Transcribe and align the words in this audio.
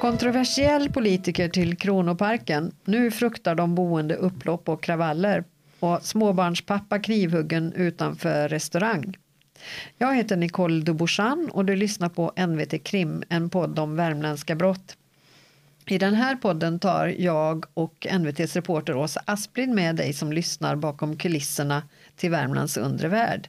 Kontroversiell 0.00 0.92
politiker 0.92 1.48
till 1.48 1.76
Kronoparken. 1.76 2.72
Nu 2.84 3.10
fruktar 3.10 3.54
de 3.54 3.74
boende 3.74 4.14
upplopp 4.14 4.68
och 4.68 4.82
kravaller. 4.82 5.44
Och 5.80 6.02
småbarnspappa 6.02 6.98
knivhuggen 6.98 7.72
utanför 7.72 8.48
restaurang. 8.48 9.16
Jag 9.98 10.14
heter 10.14 10.36
Nicole 10.36 10.80
Dubochan 10.80 11.50
och 11.52 11.64
du 11.64 11.76
lyssnar 11.76 12.08
på 12.08 12.32
NVT 12.46 12.84
Krim, 12.84 13.22
en 13.28 13.50
podd 13.50 13.78
om 13.78 13.96
värmländska 13.96 14.54
brott. 14.54 14.96
I 15.86 15.98
den 15.98 16.14
här 16.14 16.36
podden 16.36 16.78
tar 16.78 17.14
jag 17.18 17.64
och 17.74 18.06
NVTs 18.18 18.56
reporter 18.56 18.96
Åsa 18.96 19.22
Asplin 19.24 19.74
med 19.74 19.96
dig 19.96 20.12
som 20.12 20.32
lyssnar 20.32 20.76
bakom 20.76 21.16
kulisserna 21.16 21.82
till 22.16 22.30
Värmlands 22.30 22.76
undre 22.76 23.08
värld. 23.08 23.48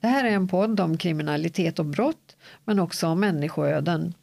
Det 0.00 0.06
här 0.06 0.24
är 0.24 0.30
en 0.30 0.48
podd 0.48 0.80
om 0.80 0.96
kriminalitet 0.96 1.78
och 1.78 1.86
brott, 1.86 2.36
men 2.64 2.78
också 2.78 3.06
om 3.06 3.20
människoöden. 3.20 4.14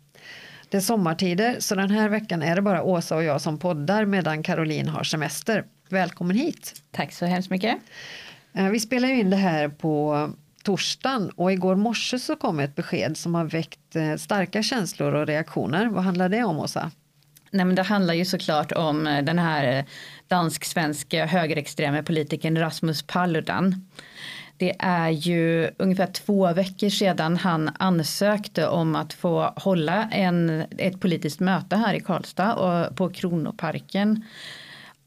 Det 0.69 0.77
är 0.77 0.81
sommartider, 0.81 1.55
så 1.59 1.75
den 1.75 1.89
här 1.89 2.09
veckan 2.09 2.43
är 2.43 2.55
det 2.55 2.61
bara 2.61 2.83
Åsa 2.83 3.15
och 3.15 3.23
jag 3.23 3.41
som 3.41 3.59
poddar 3.59 4.05
medan 4.05 4.43
Caroline 4.43 4.89
har 4.89 5.03
semester. 5.03 5.65
Välkommen 5.89 6.35
hit! 6.35 6.73
Tack 6.91 7.13
så 7.13 7.25
hemskt 7.25 7.49
mycket. 7.49 7.77
Eh, 8.53 8.69
vi 8.69 8.79
spelar 8.79 9.09
in 9.09 9.29
det 9.29 9.37
här 9.37 9.69
på 9.69 10.29
torsdagen 10.63 11.29
och 11.29 11.51
igår 11.51 11.75
morse 11.75 12.19
så 12.19 12.35
kom 12.35 12.59
ett 12.59 12.75
besked 12.75 13.17
som 13.17 13.35
har 13.35 13.45
väckt 13.45 13.95
eh, 13.95 14.15
starka 14.15 14.63
känslor 14.63 15.13
och 15.13 15.27
reaktioner. 15.27 15.85
Vad 15.85 16.03
handlar 16.03 16.29
det 16.29 16.43
om 16.43 16.59
Åsa? 16.59 16.91
Nej, 17.51 17.65
men 17.65 17.75
det 17.75 17.83
handlar 17.83 18.13
ju 18.13 18.25
såklart 18.25 18.71
om 18.71 19.07
eh, 19.07 19.23
den 19.23 19.39
här 19.39 19.77
eh, 19.77 19.85
dansk-svenska 20.27 21.25
högerextrema 21.25 22.03
politikern 22.03 22.57
Rasmus 22.57 23.03
Paludan. 23.03 23.87
Det 24.57 24.75
är 24.79 25.09
ju 25.09 25.69
ungefär 25.77 26.07
två 26.07 26.53
veckor 26.53 26.89
sedan 26.89 27.37
han 27.37 27.71
ansökte 27.79 28.67
om 28.67 28.95
att 28.95 29.13
få 29.13 29.53
hålla 29.55 30.09
en, 30.11 30.65
ett 30.77 31.01
politiskt 31.01 31.39
möte 31.39 31.75
här 31.75 31.93
i 31.93 31.99
Karlstad 31.99 32.53
och 32.53 32.95
på 32.95 33.09
Kronoparken. 33.09 34.25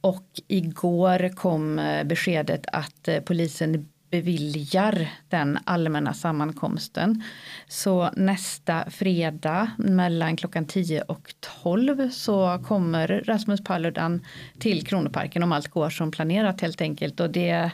Och 0.01 0.27
igår 0.49 1.37
kom 1.37 1.79
eh, 1.79 2.05
beskedet 2.05 2.67
att 2.73 3.09
polisen 3.25 3.89
beviljar 4.15 5.09
den 5.29 5.59
allmänna 5.65 6.15
sammankomsten. 6.15 7.23
Så 7.69 8.11
nästa 8.17 8.91
fredag 8.91 9.71
mellan 9.79 10.37
klockan 10.37 10.67
10 10.67 11.03
och 11.03 11.35
12 11.63 12.11
så 12.11 12.63
kommer 12.67 13.23
Rasmus 13.27 13.65
Paludan 13.65 14.27
till 14.59 14.87
Kronoparken 14.87 15.43
om 15.43 15.53
allt 15.53 15.69
går 15.69 15.91
som 15.91 16.11
planerat 16.11 16.61
helt 16.61 16.81
enkelt. 16.81 17.21
Och 17.21 17.31
det 17.31 17.71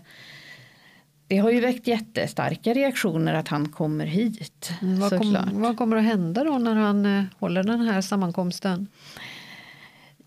det 1.26 1.38
har 1.38 1.50
ju 1.50 1.60
väckt 1.60 1.86
jättestarka 1.86 2.74
reaktioner 2.74 3.34
att 3.34 3.48
han 3.48 3.68
kommer 3.68 4.06
hit. 4.06 4.72
Mm, 4.82 5.00
vad, 5.00 5.18
kom, 5.18 5.36
vad, 5.52 5.76
kommer 5.76 5.96
att 5.96 6.04
hända 6.04 6.44
då 6.44 6.58
när 6.58 6.74
han 6.74 7.06
eh, 7.06 7.24
håller 7.38 7.62
den 7.62 7.80
här 7.80 8.00
sammankomsten? 8.00 8.86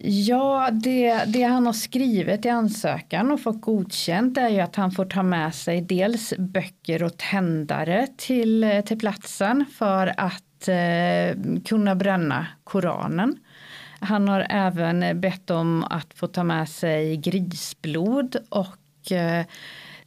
Ja, 0.05 0.69
det, 0.71 1.23
det 1.27 1.43
han 1.43 1.65
har 1.65 1.73
skrivit 1.73 2.45
i 2.45 2.49
ansökan 2.49 3.31
och 3.31 3.41
fått 3.41 3.61
godkänt 3.61 4.37
är 4.37 4.49
ju 4.49 4.59
att 4.59 4.75
han 4.75 4.91
får 4.91 5.05
ta 5.05 5.23
med 5.23 5.55
sig 5.55 5.81
dels 5.81 6.33
böcker 6.37 7.03
och 7.03 7.17
tändare 7.17 8.07
till, 8.17 8.81
till 8.85 8.99
platsen 8.99 9.65
för 9.77 10.13
att 10.17 10.67
eh, 10.67 11.61
kunna 11.65 11.95
bränna 11.95 12.47
Koranen. 12.63 13.37
Han 13.99 14.27
har 14.27 14.47
även 14.49 15.21
bett 15.21 15.49
om 15.49 15.83
att 15.83 16.13
få 16.13 16.27
ta 16.27 16.43
med 16.43 16.69
sig 16.69 17.17
grisblod 17.17 18.35
och 18.49 19.11
eh, 19.11 19.45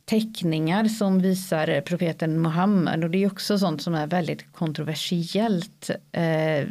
teckningar 0.04 0.84
som 0.84 1.20
visar 1.20 1.80
profeten 1.80 2.42
Muhammed 2.42 3.04
och 3.04 3.10
det 3.10 3.22
är 3.22 3.26
också 3.26 3.58
sånt 3.58 3.82
som 3.82 3.94
är 3.94 4.06
väldigt 4.06 4.52
kontroversiellt 4.52 5.90
eh, 6.12 6.68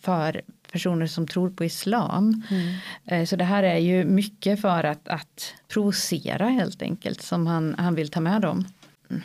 för 0.00 0.42
personer 0.72 1.06
som 1.06 1.26
tror 1.26 1.50
på 1.50 1.64
islam. 1.64 2.42
Mm. 2.50 2.74
Eh, 3.06 3.26
så 3.26 3.36
det 3.36 3.44
här 3.44 3.62
är 3.62 3.78
ju 3.78 4.04
mycket 4.04 4.60
för 4.60 4.84
att, 4.84 5.08
att 5.08 5.54
provocera 5.68 6.48
helt 6.48 6.82
enkelt 6.82 7.22
som 7.22 7.46
han, 7.46 7.74
han 7.78 7.94
vill 7.94 8.10
ta 8.10 8.20
med 8.20 8.42
dem. 8.42 8.64
Mm. 9.10 9.22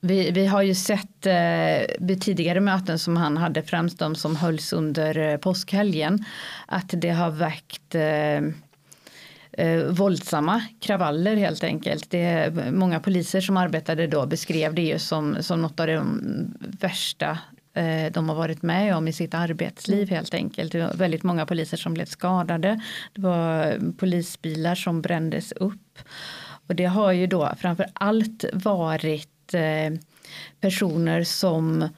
Vi, 0.00 0.30
vi 0.30 0.46
har 0.46 0.62
ju 0.62 0.74
sett 0.74 1.26
eh, 1.26 1.96
vid 1.98 2.22
tidigare 2.22 2.60
möten 2.60 2.98
som 2.98 3.16
han 3.16 3.36
hade, 3.36 3.62
främst 3.62 3.98
de 3.98 4.14
som 4.14 4.36
hölls 4.36 4.72
under 4.72 5.18
eh, 5.18 5.36
påskhelgen, 5.36 6.24
att 6.66 6.88
det 6.88 7.10
har 7.10 7.30
väckt 7.30 7.94
eh, 7.94 8.40
eh, 9.52 9.84
våldsamma 9.88 10.62
kravaller 10.80 11.36
helt 11.36 11.64
enkelt. 11.64 12.10
Det 12.10 12.52
många 12.72 13.00
poliser 13.00 13.40
som 13.40 13.56
arbetade 13.56 14.06
då 14.06 14.26
beskrev 14.26 14.74
det 14.74 14.82
ju 14.82 14.98
som, 14.98 15.36
som 15.40 15.62
något 15.62 15.80
av 15.80 15.86
de 15.86 16.20
värsta 16.80 17.38
Eh, 17.76 18.12
de 18.12 18.28
har 18.28 18.36
varit 18.36 18.62
med 18.62 18.96
om 18.96 19.08
i 19.08 19.12
sitt 19.12 19.34
arbetsliv 19.34 20.10
helt 20.10 20.34
enkelt. 20.34 20.72
Det 20.72 20.82
var 20.82 20.94
väldigt 20.94 21.22
många 21.22 21.46
poliser 21.46 21.76
som 21.76 21.94
blev 21.94 22.06
skadade. 22.06 22.80
Det 23.14 23.20
var 23.20 23.78
polisbilar 23.98 24.74
som 24.74 25.02
brändes 25.02 25.52
upp. 25.52 25.98
Och 26.68 26.74
det 26.74 26.84
har 26.84 27.12
ju 27.12 27.26
då 27.26 27.52
framför 27.58 27.86
allt 27.92 28.44
varit 28.52 29.54
eh, 29.54 30.00
personer 30.60 31.24
som 31.24 31.88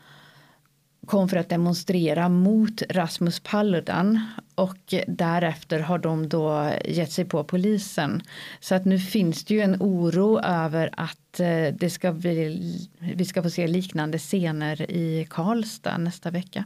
kom 1.09 1.29
för 1.29 1.37
att 1.37 1.49
demonstrera 1.49 2.29
mot 2.29 2.83
Rasmus 2.91 3.41
Paludan 3.41 4.21
och 4.55 4.95
därefter 5.07 5.81
har 5.81 5.99
de 5.99 6.29
då 6.29 6.71
gett 6.85 7.13
sig 7.13 7.25
på 7.25 7.45
polisen. 7.45 8.23
Så 8.61 8.75
att 8.75 8.85
nu 8.85 8.99
finns 8.99 9.45
det 9.45 9.55
ju 9.55 9.61
en 9.61 9.77
oro 9.81 10.39
över 10.39 10.91
att 10.93 11.41
eh, 11.41 11.75
det 11.79 11.91
ska 11.91 12.13
bli, 12.13 12.89
vi 12.99 13.25
ska 13.25 13.43
få 13.43 13.51
se 13.51 13.67
liknande 13.67 14.19
scener 14.19 14.91
i 14.91 15.27
Karlstad 15.31 15.99
nästa 15.99 16.31
vecka. 16.31 16.65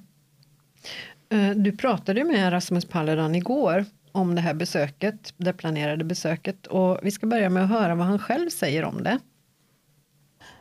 Eh, 1.28 1.50
du 1.50 1.72
pratade 1.72 2.24
med 2.24 2.52
Rasmus 2.52 2.84
Paludan 2.84 3.34
igår 3.34 3.84
om 4.12 4.34
det 4.34 4.40
här 4.40 4.54
besöket, 4.54 5.34
det 5.36 5.52
planerade 5.52 6.04
besöket 6.04 6.66
och 6.66 6.98
vi 7.02 7.10
ska 7.10 7.26
börja 7.26 7.50
med 7.50 7.64
att 7.64 7.70
höra 7.70 7.94
vad 7.94 8.06
han 8.06 8.18
själv 8.18 8.50
säger 8.50 8.84
om 8.84 9.02
det. 9.02 9.18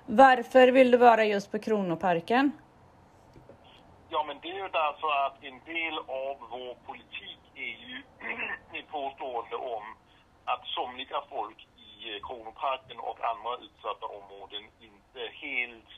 Varför 0.06 0.68
vill 0.68 0.92
du 0.92 0.98
vara 0.98 1.26
just 1.26 1.52
på 1.52 1.60
Kronoparken? 1.60 2.52
Ja, 4.14 4.24
men 4.28 4.40
det 4.40 4.50
är 4.52 4.64
ju 4.64 4.70
därför 4.84 5.12
att 5.26 5.44
en 5.44 5.60
del 5.74 5.96
av 5.98 6.36
vår 6.54 6.74
politik 6.88 7.42
är 7.56 7.76
ju 7.86 8.04
ett 8.80 8.88
påstående 8.88 9.56
om 9.56 9.84
att 10.46 10.68
somliga 10.68 11.22
folk 11.30 11.68
i 11.88 11.92
eh, 12.10 12.20
Kronoparken 12.28 13.00
och 13.00 13.20
andra 13.32 13.58
utsatta 13.66 14.06
områden 14.06 14.64
inte 14.80 15.22
helt 15.46 15.92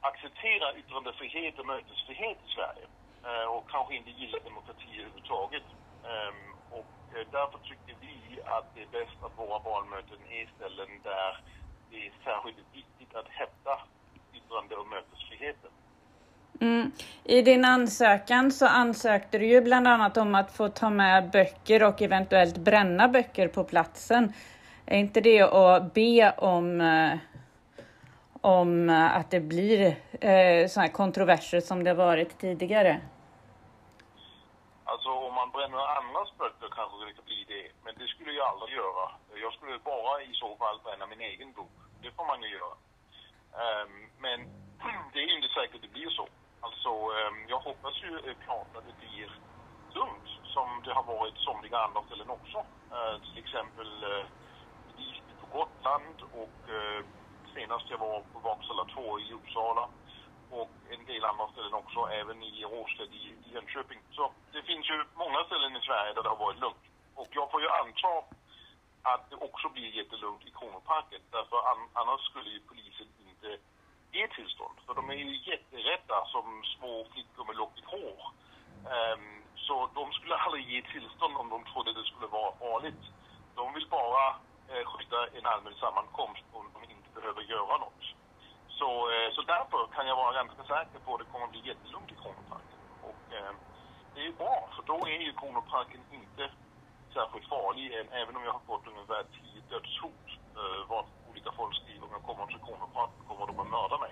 accepterar 0.00 0.78
yttrandefrihet 0.78 1.58
och 1.58 1.66
mötesfrihet 1.66 2.38
i 2.46 2.48
Sverige 2.56 2.86
eh, 3.26 3.46
och 3.54 3.70
kanske 3.70 3.94
inte 3.96 4.10
gillar 4.10 4.40
demokrati 4.40 4.90
överhuvudtaget. 4.94 5.66
Ehm, 6.10 6.46
och 6.78 6.92
eh, 7.14 7.26
därför 7.36 7.58
tycker 7.58 7.94
vi 8.00 8.40
att 8.56 8.74
det 8.74 8.82
är 8.82 8.94
bäst 8.98 9.22
att 9.22 9.38
våra 9.38 9.58
barnmöten 9.68 10.20
är 10.38 10.46
ställen 10.56 10.90
där 11.02 11.32
det 11.90 12.06
är 12.06 12.12
särskilt 12.24 12.74
viktigt 12.80 13.14
att 13.14 13.28
hävda 13.28 13.74
yttrande 14.32 14.76
och 14.76 14.88
mötesfriheten. 14.88 15.70
Mm. 16.60 16.92
I 17.24 17.42
din 17.42 17.64
ansökan 17.64 18.52
så 18.52 18.66
ansökte 18.66 19.38
du 19.38 19.46
ju 19.46 19.60
bland 19.60 19.88
annat 19.88 20.16
om 20.16 20.34
att 20.34 20.56
få 20.56 20.68
ta 20.68 20.90
med 20.90 21.30
böcker 21.30 21.82
och 21.82 22.02
eventuellt 22.02 22.58
bränna 22.58 23.08
böcker 23.08 23.48
på 23.48 23.64
platsen. 23.64 24.32
Är 24.86 24.98
inte 24.98 25.20
det 25.20 25.42
att 25.42 25.94
be 25.94 26.30
om, 26.30 26.80
eh, 26.80 27.18
om 28.40 28.90
eh, 28.90 29.16
att 29.16 29.30
det 29.30 29.40
blir 29.40 29.86
eh, 30.20 30.68
sådana 30.68 30.86
här 30.86 30.92
kontroverser 30.92 31.60
som 31.60 31.84
det 31.84 31.90
har 31.90 31.96
varit 31.96 32.38
tidigare? 32.38 33.00
Alltså 34.84 35.08
om 35.08 35.34
man 35.34 35.50
bränner 35.50 35.78
andras 35.98 36.30
böcker 36.38 36.68
kanske 36.78 36.96
det 37.06 37.12
kan 37.12 37.24
bli 37.24 37.44
det, 37.48 37.66
men 37.84 37.94
det 37.98 38.06
skulle 38.06 38.32
jag 38.32 38.46
aldrig 38.46 38.76
göra. 38.76 39.04
Jag 39.44 39.52
skulle 39.52 39.78
bara 39.78 40.22
i 40.22 40.32
så 40.32 40.56
fall 40.56 40.80
bränna 40.84 41.06
min 41.06 41.20
egen 41.20 41.52
bok. 41.52 41.72
Det 42.02 42.10
får 42.16 42.26
man 42.26 42.42
ju 42.42 42.48
göra. 42.48 42.76
Um, 43.64 43.92
men 44.24 44.38
det 45.12 45.18
är 45.18 45.36
inte 45.36 45.48
säkert 45.48 45.82
det 45.82 45.92
blir 45.98 46.10
så. 46.10 46.28
Alltså, 46.66 46.90
ehm, 47.18 47.38
jag 47.48 47.60
hoppas 47.68 48.02
ju 48.02 48.12
eh, 48.26 48.36
klart 48.44 48.76
att 48.76 48.86
det 48.86 48.96
blir 49.02 49.28
lugnt 49.98 50.28
som 50.54 50.68
det 50.84 50.92
har 50.92 51.02
varit 51.02 51.36
somliga 51.36 51.78
andra 51.78 52.02
ställen 52.02 52.30
också. 52.30 52.58
Eh, 52.94 53.16
till 53.24 53.38
exempel 53.44 53.90
eh, 54.12 54.26
Visby 54.96 55.32
på 55.40 55.46
Gotland 55.58 56.16
och 56.42 56.58
senast 57.54 57.90
jag 57.90 57.98
var 57.98 58.20
på 58.32 58.38
Vaksala 58.38 58.84
2 58.84 59.20
i 59.20 59.32
Uppsala 59.32 59.88
och 60.50 60.70
en 60.94 61.04
del 61.04 61.24
andra 61.24 61.48
ställen 61.52 61.74
också, 61.74 62.00
även 62.20 62.42
i 62.42 62.64
Råsted 62.64 63.12
i 63.14 63.34
Jönköping. 63.54 64.00
Så 64.10 64.32
det 64.52 64.62
finns 64.62 64.86
ju 64.90 65.04
många 65.14 65.44
ställen 65.44 65.76
i 65.76 65.80
Sverige 65.80 66.12
där 66.14 66.22
det 66.22 66.28
har 66.28 66.44
varit 66.46 66.60
lugnt. 66.60 66.84
Och 67.14 67.28
jag 67.30 67.50
får 67.50 67.60
ju 67.62 67.68
anta 67.68 68.14
att 69.02 69.30
det 69.30 69.36
också 69.36 69.68
blir 69.68 69.96
jättelugnt 69.98 70.46
i 70.46 70.50
Kronoparken. 70.50 71.20
Därför 71.30 71.58
annars 71.92 72.20
skulle 72.30 72.50
ju 72.50 72.60
polisen 72.60 73.08
inte 73.28 73.48
ge 74.16 74.28
tillstånd. 74.28 74.76
För 74.86 74.94
de 74.94 75.10
är 75.10 75.14
ju 75.14 75.36
jätterädda 75.50 76.18
som 76.34 76.44
små 76.76 77.06
flickor 77.12 77.44
med 77.44 77.56
lockigt 77.56 77.86
hår. 77.94 78.18
Um, 78.96 79.26
så 79.66 79.74
de 79.94 80.12
skulle 80.12 80.36
aldrig 80.36 80.64
ge 80.72 80.82
tillstånd 80.82 81.36
om 81.36 81.48
de 81.54 81.64
trodde 81.64 81.92
det 81.92 82.04
skulle 82.10 82.26
vara 82.26 82.52
farligt. 82.64 83.04
De 83.54 83.74
vill 83.74 83.88
bara 83.88 84.24
eh, 84.70 84.84
skydda 84.90 85.20
en 85.38 85.46
allmän 85.46 85.74
sammankomst 85.74 86.44
om 86.52 86.64
de 86.74 86.80
inte 86.94 87.10
behöver 87.14 87.42
göra 87.42 87.76
något. 87.84 88.04
Så, 88.78 88.90
eh, 89.14 89.28
så 89.34 89.42
därför 89.42 89.80
kan 89.94 90.06
jag 90.06 90.16
vara 90.16 90.32
ganska 90.40 90.62
säker 90.74 90.98
på 91.04 91.14
att 91.14 91.20
det 91.20 91.30
kommer 91.32 91.44
att 91.46 91.54
bli 91.56 91.68
jättelugnt 91.70 92.12
i 92.12 92.16
Kronoparken. 92.22 92.80
Och 93.08 93.24
eh, 93.36 93.52
det 94.14 94.26
är 94.26 94.32
bra, 94.32 94.68
för 94.76 94.82
då 94.92 94.98
är 95.06 95.20
ju 95.26 95.32
Kronoparken 95.32 96.00
inte 96.12 96.50
särskilt 97.14 97.48
farlig, 97.48 97.86
även 98.10 98.36
om 98.36 98.44
jag 98.44 98.52
har 98.52 98.64
fått 98.70 98.86
ungefär 98.86 99.22
tio 99.36 99.60
dödshot. 99.70 100.26
Eh, 100.60 100.80
olika 101.46 101.56
folk 101.56 101.74
skriver 101.74 102.04
om 102.04 102.10
jag 102.12 102.22
kommer 102.22 102.46
till 102.46 102.58
Kronoparken 102.66 103.22
kommer 103.28 103.46
de 103.46 103.60
att 103.60 103.70
mörda 103.70 103.98
mig. 103.98 104.10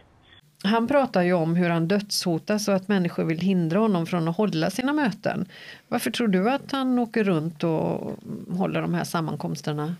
Han 0.64 0.88
pratar 0.88 1.22
ju 1.22 1.32
om 1.32 1.54
hur 1.56 1.70
han 1.70 1.88
dödshotas 1.88 2.68
och 2.68 2.74
att 2.74 2.88
människor 2.88 3.24
vill 3.24 3.38
hindra 3.40 3.78
honom 3.78 4.06
från 4.06 4.28
att 4.28 4.36
hålla 4.36 4.70
sina 4.70 4.92
möten. 4.92 5.46
Varför 5.88 6.10
tror 6.10 6.28
du 6.28 6.50
att 6.50 6.72
han 6.72 6.98
åker 6.98 7.24
runt 7.24 7.64
och 7.64 8.12
håller 8.58 8.82
de 8.82 8.94
här 8.94 9.04
sammankomsterna? 9.04 9.96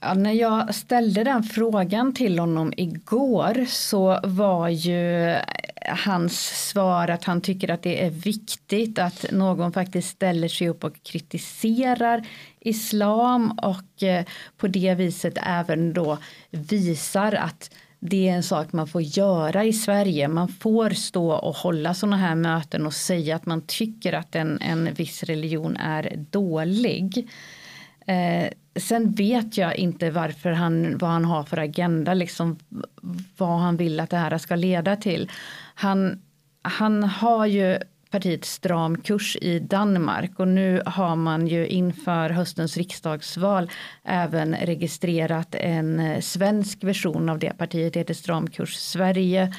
Ja, 0.00 0.14
när 0.14 0.32
jag 0.32 0.74
ställde 0.74 1.24
den 1.24 1.42
frågan 1.42 2.14
till 2.14 2.38
honom 2.38 2.72
igår 2.76 3.64
så 3.68 4.20
var 4.22 4.68
ju 4.68 5.36
hans 5.94 6.68
svar 6.68 7.08
att 7.08 7.24
han 7.24 7.40
tycker 7.40 7.70
att 7.70 7.82
det 7.82 8.04
är 8.04 8.10
viktigt 8.10 8.98
att 8.98 9.24
någon 9.32 9.72
faktiskt 9.72 10.08
ställer 10.08 10.48
sig 10.48 10.68
upp 10.68 10.84
och 10.84 11.02
kritiserar 11.02 12.26
islam 12.60 13.50
och 13.50 14.02
eh, 14.02 14.24
på 14.56 14.68
det 14.68 14.94
viset 14.94 15.38
även 15.42 15.92
då 15.92 16.18
visar 16.50 17.32
att 17.32 17.70
det 18.00 18.28
är 18.28 18.32
en 18.32 18.42
sak 18.42 18.72
man 18.72 18.88
får 18.88 19.02
göra 19.02 19.64
i 19.64 19.72
Sverige. 19.72 20.28
Man 20.28 20.48
får 20.48 20.90
stå 20.90 21.32
och 21.32 21.56
hålla 21.56 21.94
sådana 21.94 22.16
här 22.16 22.34
möten 22.34 22.86
och 22.86 22.94
säga 22.94 23.36
att 23.36 23.46
man 23.46 23.62
tycker 23.66 24.12
att 24.12 24.34
en, 24.34 24.60
en 24.60 24.94
viss 24.94 25.22
religion 25.22 25.76
är 25.76 26.26
dålig. 26.30 27.28
Eh, 28.06 28.50
sen 28.76 29.12
vet 29.12 29.56
jag 29.56 29.76
inte 29.76 30.10
varför 30.10 30.50
han, 30.52 30.98
vad 30.98 31.10
han 31.10 31.24
har 31.24 31.42
för 31.42 31.56
agenda, 31.56 32.14
liksom 32.14 32.58
vad 33.36 33.58
han 33.58 33.76
vill 33.76 34.00
att 34.00 34.10
det 34.10 34.16
här 34.16 34.38
ska 34.38 34.56
leda 34.56 34.96
till. 34.96 35.30
Han, 35.80 36.22
han 36.62 37.02
har 37.02 37.46
ju 37.46 37.78
partiet 38.10 38.44
Stram 38.44 38.96
kurs 38.96 39.36
i 39.40 39.58
Danmark 39.58 40.40
och 40.40 40.48
nu 40.48 40.82
har 40.86 41.16
man 41.16 41.46
ju 41.46 41.66
inför 41.66 42.30
höstens 42.30 42.76
riksdagsval 42.76 43.70
även 44.04 44.54
registrerat 44.54 45.54
en 45.54 46.22
svensk 46.22 46.84
version 46.84 47.28
av 47.28 47.38
det 47.38 47.58
partiet, 47.58 47.92
det 47.92 48.00
heter 48.00 48.14
Stram 48.14 48.50
kurs 48.50 48.74
Sverige 48.74 49.52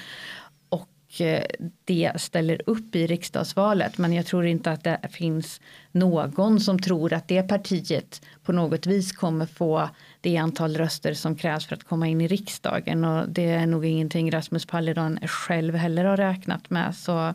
det 1.86 2.12
ställer 2.16 2.62
upp 2.66 2.96
i 2.96 3.08
riksdagsvalet. 3.08 3.98
Men 3.98 4.14
jag 4.14 4.26
tror 4.26 4.46
inte 4.46 4.72
att 4.72 4.84
det 4.84 5.00
finns 5.12 5.62
någon 5.92 6.60
som 6.60 6.80
tror 6.80 7.14
att 7.14 7.28
det 7.28 7.44
partiet 7.44 8.22
på 8.44 8.52
något 8.52 8.86
vis 8.86 9.12
kommer 9.12 9.46
få 9.46 9.90
det 10.22 10.38
antal 10.38 10.78
röster 10.78 11.14
som 11.14 11.36
krävs 11.36 11.66
för 11.66 11.76
att 11.76 11.84
komma 11.84 12.08
in 12.08 12.22
i 12.22 12.28
riksdagen. 12.28 13.06
Och 13.06 13.30
det 13.30 13.50
är 13.52 13.66
nog 13.66 13.86
ingenting 13.86 14.32
Rasmus 14.32 14.66
Paludan 14.66 15.20
själv 15.28 15.76
heller 15.76 16.06
har 16.06 16.18
räknat 16.18 16.70
med. 16.70 16.96
Så 16.96 17.34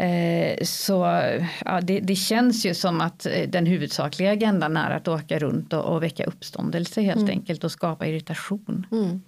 Eh, 0.00 0.64
så 0.64 1.22
ja, 1.64 1.80
det, 1.80 2.00
det, 2.00 2.16
känns 2.16 2.66
ju 2.66 2.74
som 2.74 3.00
att 3.00 3.26
eh, 3.26 3.48
den 3.48 3.66
huvudsakliga 3.66 4.32
agendan 4.32 4.76
är 4.76 4.90
att 4.90 5.08
åka 5.08 5.38
runt 5.38 5.72
och, 5.72 5.84
och 5.84 6.02
väcka 6.02 6.24
uppståndelse 6.24 7.02
helt 7.02 7.18
mm. 7.18 7.30
enkelt 7.30 7.64
och 7.64 7.72
skapa 7.72 8.06
irritation. 8.06 8.86
Mm. 8.92 9.20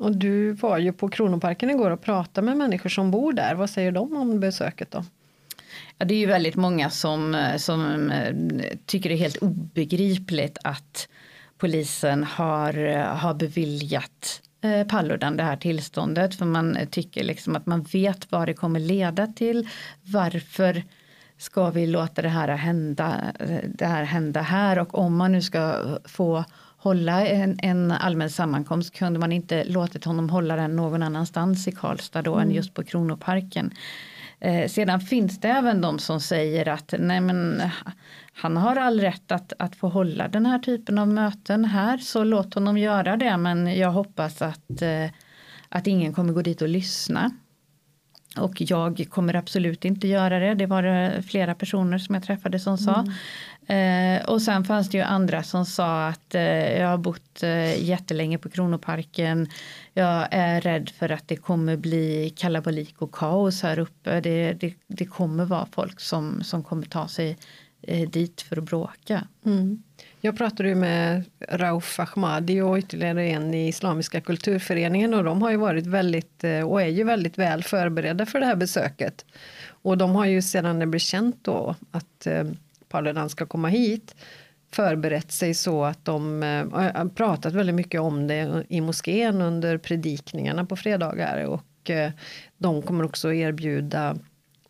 Och 0.00 0.16
du 0.16 0.52
var 0.52 0.78
ju 0.78 0.92
på 0.92 1.08
Kronoparken 1.08 1.70
igår 1.70 1.90
och 1.90 2.00
pratade 2.00 2.44
med 2.44 2.56
människor 2.56 2.90
som 2.90 3.10
bor 3.10 3.32
där. 3.32 3.54
Vad 3.54 3.70
säger 3.70 3.92
de 3.92 4.16
om 4.16 4.40
besöket 4.40 4.90
då? 4.90 5.04
Ja, 5.98 6.04
det 6.04 6.14
är 6.14 6.18
ju 6.18 6.26
väldigt 6.26 6.56
många 6.56 6.90
som, 6.90 7.34
eh, 7.34 7.56
som 7.56 8.10
eh, 8.10 8.34
tycker 8.86 9.08
det 9.08 9.14
är 9.14 9.18
helt 9.18 9.36
obegripligt 9.36 10.58
att 10.64 11.08
polisen 11.58 12.24
har, 12.24 12.86
eh, 12.86 13.16
har 13.16 13.34
beviljat 13.34 14.42
eh, 14.60 14.86
Paludan 14.86 15.36
det 15.36 15.42
här 15.42 15.56
tillståndet 15.56 16.34
för 16.34 16.46
man 16.46 16.78
tycker 16.90 17.24
liksom 17.24 17.56
att 17.56 17.66
man 17.66 17.82
vet 17.82 18.32
vad 18.32 18.48
det 18.48 18.54
kommer 18.54 18.80
leda 18.80 19.26
till. 19.26 19.68
Varför 20.02 20.82
ska 21.40 21.70
vi 21.70 21.86
låta 21.86 22.22
det 22.22 22.28
här 22.28 22.48
hända, 22.48 23.32
det 23.74 23.86
här 23.86 24.04
hända 24.04 24.40
här 24.40 24.78
och 24.78 24.98
om 24.98 25.16
man 25.16 25.32
nu 25.32 25.42
ska 25.42 25.74
få 26.04 26.44
hålla 26.76 27.26
en, 27.26 27.58
en 27.62 27.92
allmän 27.92 28.30
sammankomst 28.30 28.94
kunde 28.94 29.18
man 29.18 29.32
inte 29.32 29.64
låtit 29.64 30.04
honom 30.04 30.30
hålla 30.30 30.56
den 30.56 30.76
någon 30.76 31.02
annanstans 31.02 31.68
i 31.68 31.72
Karlstad 31.72 32.22
då 32.22 32.34
mm. 32.34 32.48
än 32.48 32.54
just 32.54 32.74
på 32.74 32.82
Kronoparken. 32.82 33.70
Eh, 34.40 34.68
sedan 34.68 35.00
finns 35.00 35.40
det 35.40 35.48
även 35.48 35.80
de 35.80 35.98
som 35.98 36.20
säger 36.20 36.68
att 36.68 36.94
nej 36.98 37.20
men 37.20 37.62
han 38.32 38.56
har 38.56 38.76
all 38.76 39.00
rätt 39.00 39.32
att, 39.32 39.52
att 39.58 39.76
få 39.76 39.88
hålla 39.88 40.28
den 40.28 40.46
här 40.46 40.58
typen 40.58 40.98
av 40.98 41.08
möten 41.08 41.64
här 41.64 41.98
så 41.98 42.24
låt 42.24 42.54
honom 42.54 42.78
göra 42.78 43.16
det 43.16 43.36
men 43.36 43.78
jag 43.78 43.90
hoppas 43.90 44.42
att, 44.42 44.82
eh, 44.82 45.10
att 45.68 45.86
ingen 45.86 46.12
kommer 46.12 46.32
gå 46.32 46.42
dit 46.42 46.62
och 46.62 46.68
lyssna. 46.68 47.30
Och 48.36 48.60
jag 48.60 49.06
kommer 49.10 49.34
absolut 49.34 49.84
inte 49.84 50.08
göra 50.08 50.38
det. 50.38 50.54
Det 50.54 50.66
var 50.66 50.82
det 50.82 51.22
flera 51.22 51.54
personer 51.54 51.98
som 51.98 52.14
jag 52.14 52.24
träffade 52.24 52.58
som 52.58 52.78
sa. 52.78 52.94
Mm. 52.94 53.12
Eh, 53.70 54.24
och 54.28 54.42
sen 54.42 54.64
fanns 54.64 54.90
det 54.90 54.96
ju 54.98 55.04
andra 55.04 55.42
som 55.42 55.66
sa 55.66 56.06
att 56.06 56.34
eh, 56.34 56.78
jag 56.80 56.88
har 56.88 56.98
bott 56.98 57.42
eh, 57.42 57.84
jättelänge 57.84 58.38
på 58.38 58.48
Kronoparken. 58.48 59.48
Jag 59.94 60.28
är 60.30 60.60
rädd 60.60 60.88
för 60.88 61.08
att 61.08 61.28
det 61.28 61.36
kommer 61.36 61.76
bli 61.76 62.32
kalabalik 62.36 63.02
och 63.02 63.12
kaos 63.12 63.62
här 63.62 63.78
uppe. 63.78 64.20
Det, 64.20 64.52
det, 64.52 64.74
det 64.86 65.06
kommer 65.06 65.44
vara 65.44 65.66
folk 65.72 66.00
som, 66.00 66.42
som 66.42 66.64
kommer 66.64 66.86
ta 66.86 67.08
sig 67.08 67.38
eh, 67.82 68.10
dit 68.10 68.42
för 68.42 68.56
att 68.56 68.64
bråka. 68.64 69.26
Mm. 69.46 69.82
Jag 70.22 70.36
pratade 70.36 70.68
ju 70.68 70.74
med 70.74 71.24
Rauf 71.48 72.00
Ahmadi 72.00 72.60
och 72.60 72.78
ytterligare 72.78 73.28
en 73.28 73.54
i 73.54 73.68
Islamiska 73.68 74.20
kulturföreningen 74.20 75.14
och 75.14 75.24
de 75.24 75.42
har 75.42 75.50
ju 75.50 75.56
varit 75.56 75.86
väldigt 75.86 76.44
eh, 76.44 76.60
och 76.60 76.82
är 76.82 76.86
ju 76.86 77.04
väldigt 77.04 77.38
väl 77.38 77.62
förberedda 77.62 78.26
för 78.26 78.40
det 78.40 78.46
här 78.46 78.56
besöket. 78.56 79.24
Och 79.68 79.98
de 79.98 80.14
har 80.14 80.26
ju 80.26 80.42
sedan 80.42 80.78
det 80.78 80.86
blev 80.86 80.98
känt 80.98 81.36
då 81.42 81.74
att 81.90 82.26
eh, 82.26 82.44
Paludan 82.88 83.28
ska 83.28 83.46
komma 83.46 83.68
hit 83.68 84.14
förberett 84.72 85.32
sig 85.32 85.54
så 85.54 85.84
att 85.84 86.04
de 86.04 86.42
eh, 86.42 86.70
har 86.72 87.08
pratat 87.08 87.54
väldigt 87.54 87.74
mycket 87.74 88.00
om 88.00 88.26
det 88.26 88.64
i 88.68 88.80
moskén 88.80 89.40
under 89.42 89.78
predikningarna 89.78 90.64
på 90.64 90.76
fredagar 90.76 91.44
och 91.46 91.90
de 92.58 92.82
kommer 92.82 93.04
också 93.04 93.32
erbjuda 93.32 94.16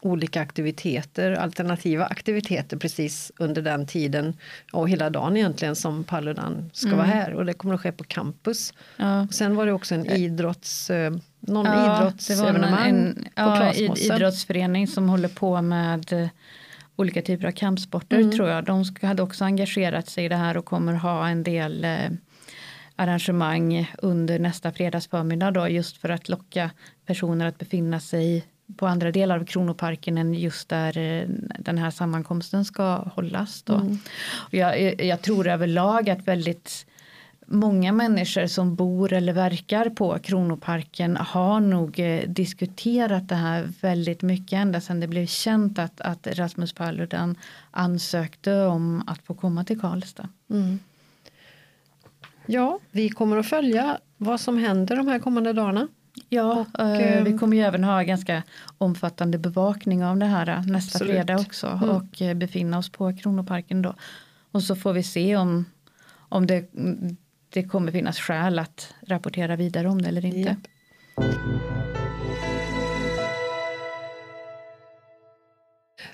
olika 0.01 0.41
aktiviteter, 0.41 1.33
alternativa 1.33 2.05
aktiviteter 2.05 2.77
precis 2.77 3.33
under 3.39 3.63
den 3.63 3.87
tiden 3.87 4.37
och 4.73 4.89
hela 4.89 5.11
dagen 5.11 5.37
egentligen 5.37 5.77
som 5.77 6.05
Paludan 6.05 6.71
ska 6.73 6.87
mm. 6.87 6.99
vara 6.99 7.09
här 7.09 7.35
och 7.35 7.47
det 7.47 7.55
kommer 7.55 7.75
att 7.75 7.81
ske 7.81 7.93
på 7.93 8.05
campus. 8.05 8.75
Ja. 8.97 9.23
Och 9.23 9.35
sen 9.35 9.57
var 9.57 9.67
det 9.67 9.73
också 9.73 9.95
en 9.95 10.07
idrotts, 10.07 10.91
eh, 10.91 11.13
någon 11.41 11.67
ja, 11.67 12.01
idrottsevenemang 12.01 12.89
en, 12.89 13.07
en, 13.07 13.29
ja, 13.35 13.73
idrottsförening 13.97 14.87
som 14.87 15.09
håller 15.09 15.29
på 15.29 15.63
med 15.63 16.13
eh, 16.13 16.29
olika 16.97 17.23
typer 17.23 17.47
av 17.47 17.53
kampsporter 17.53 18.17
mm. 18.17 18.31
tror 18.31 18.49
jag. 18.49 18.65
De 18.65 18.85
hade 19.03 19.23
också 19.23 19.45
engagerat 19.45 20.09
sig 20.09 20.25
i 20.25 20.29
det 20.29 20.37
här 20.37 20.57
och 20.57 20.65
kommer 20.65 20.93
ha 20.93 21.29
en 21.29 21.43
del 21.43 21.85
eh, 21.85 22.11
arrangemang 22.97 23.93
under 23.99 24.39
nästa 24.39 24.73
fredags 24.73 25.09
förmiddag 25.09 25.51
då 25.51 25.69
just 25.69 25.97
för 25.97 26.09
att 26.09 26.29
locka 26.29 26.71
personer 27.07 27.47
att 27.47 27.59
befinna 27.59 28.01
sig 28.01 28.45
på 28.77 28.87
andra 28.87 29.11
delar 29.11 29.37
av 29.39 29.45
Kronoparken 29.45 30.19
än 30.19 30.35
just 30.35 30.69
där 30.69 30.99
eh, 30.99 31.29
den 31.59 31.79
här 31.79 31.91
sammankomsten 31.91 32.65
ska 32.65 32.97
hållas. 32.97 33.63
Då. 33.63 33.75
Mm. 33.75 33.99
Jag, 34.51 35.05
jag, 35.05 35.23
tror 35.23 35.49
överlag 35.49 36.11
att 36.11 36.29
väldigt 36.29 36.87
många 37.47 37.93
människor 37.93 38.47
som 38.47 38.75
bor 38.75 39.13
eller 39.13 39.33
verkar 39.33 39.91
på 39.91 40.19
Kronoparken 40.19 41.17
har 41.17 41.61
nog 41.61 41.99
eh, 41.99 42.29
diskuterat 42.29 43.29
det 43.29 43.35
här 43.35 43.73
väldigt 43.81 44.23
mycket 44.23 44.53
ända 44.53 44.81
sedan 44.81 45.01
det 45.01 45.09
blev 45.09 45.27
känt 45.27 45.79
att, 45.79 46.01
att 46.01 46.27
Rasmus 46.27 46.73
Paludan 46.73 47.37
ansökte 47.71 48.63
om 48.63 49.03
att 49.07 49.23
få 49.23 49.35
komma 49.35 49.65
till 49.65 49.81
Karlstad. 49.81 50.29
Mm. 50.51 50.79
Ja, 52.47 52.79
vi 52.91 53.09
kommer 53.09 53.37
att 53.37 53.47
följa 53.47 53.99
vad 54.17 54.41
som 54.41 54.59
händer 54.59 54.97
de 54.97 55.09
här 55.09 55.19
kommande 55.19 55.53
dagarna. 55.53 55.89
Ja, 56.33 56.67
och, 56.73 56.81
eh, 56.81 57.25
vi 57.25 57.31
ehm, 57.31 57.39
kommer 57.39 57.57
ju 57.57 57.63
även 57.63 57.85
ha 57.85 58.03
ganska 58.03 58.43
omfattande 58.79 59.39
bevakning 59.39 60.05
av 60.05 60.19
det 60.19 60.27
här 60.27 60.49
eh, 60.49 60.67
nästa 60.67 60.97
absolut. 60.97 61.15
fredag 61.15 61.37
också 61.37 61.67
mm. 61.67 61.91
och 61.91 62.23
eh, 62.23 62.35
befinna 62.35 62.79
oss 62.79 62.89
på 62.89 63.17
Kronoparken 63.17 63.83
då. 63.83 63.95
Och 64.53 64.63
så 64.63 64.77
får 64.77 64.93
vi 64.93 65.03
se 65.03 65.37
om, 65.37 65.65
om 66.29 66.47
det, 66.47 66.71
det 67.49 67.63
kommer 67.63 67.93
finnas 67.93 68.19
skäl 68.19 68.59
att 68.59 68.95
rapportera 69.01 69.57
vidare 69.57 69.89
om 69.89 70.03
det 70.03 70.09
eller 70.09 70.25
inte. 70.25 70.39
Yep. 70.39 70.59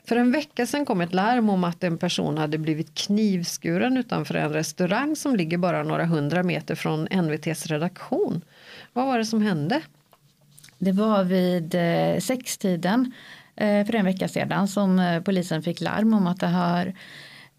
För 0.04 0.16
en 0.16 0.32
vecka 0.32 0.66
sedan 0.66 0.84
kom 0.84 1.00
ett 1.00 1.14
larm 1.14 1.50
om 1.50 1.64
att 1.64 1.84
en 1.84 1.98
person 1.98 2.38
hade 2.38 2.58
blivit 2.58 2.94
knivskuren 2.94 3.96
utanför 3.96 4.34
en 4.34 4.52
restaurang 4.52 5.16
som 5.16 5.36
ligger 5.36 5.58
bara 5.58 5.82
några 5.82 6.04
hundra 6.04 6.42
meter 6.42 6.74
från 6.74 7.04
NVTs 7.04 7.66
redaktion. 7.66 8.44
Vad 8.92 9.06
var 9.06 9.18
det 9.18 9.24
som 9.24 9.42
hände? 9.42 9.82
Det 10.78 10.92
var 10.92 11.24
vid 11.24 11.74
eh, 11.74 12.20
sextiden 12.20 13.12
eh, 13.56 13.86
för 13.86 13.94
en 13.94 14.04
vecka 14.04 14.28
sedan 14.28 14.68
som 14.68 14.98
eh, 14.98 15.22
polisen 15.22 15.62
fick 15.62 15.80
larm 15.80 16.14
om 16.14 16.26
att 16.26 16.40
det 16.40 16.46
har 16.46 16.92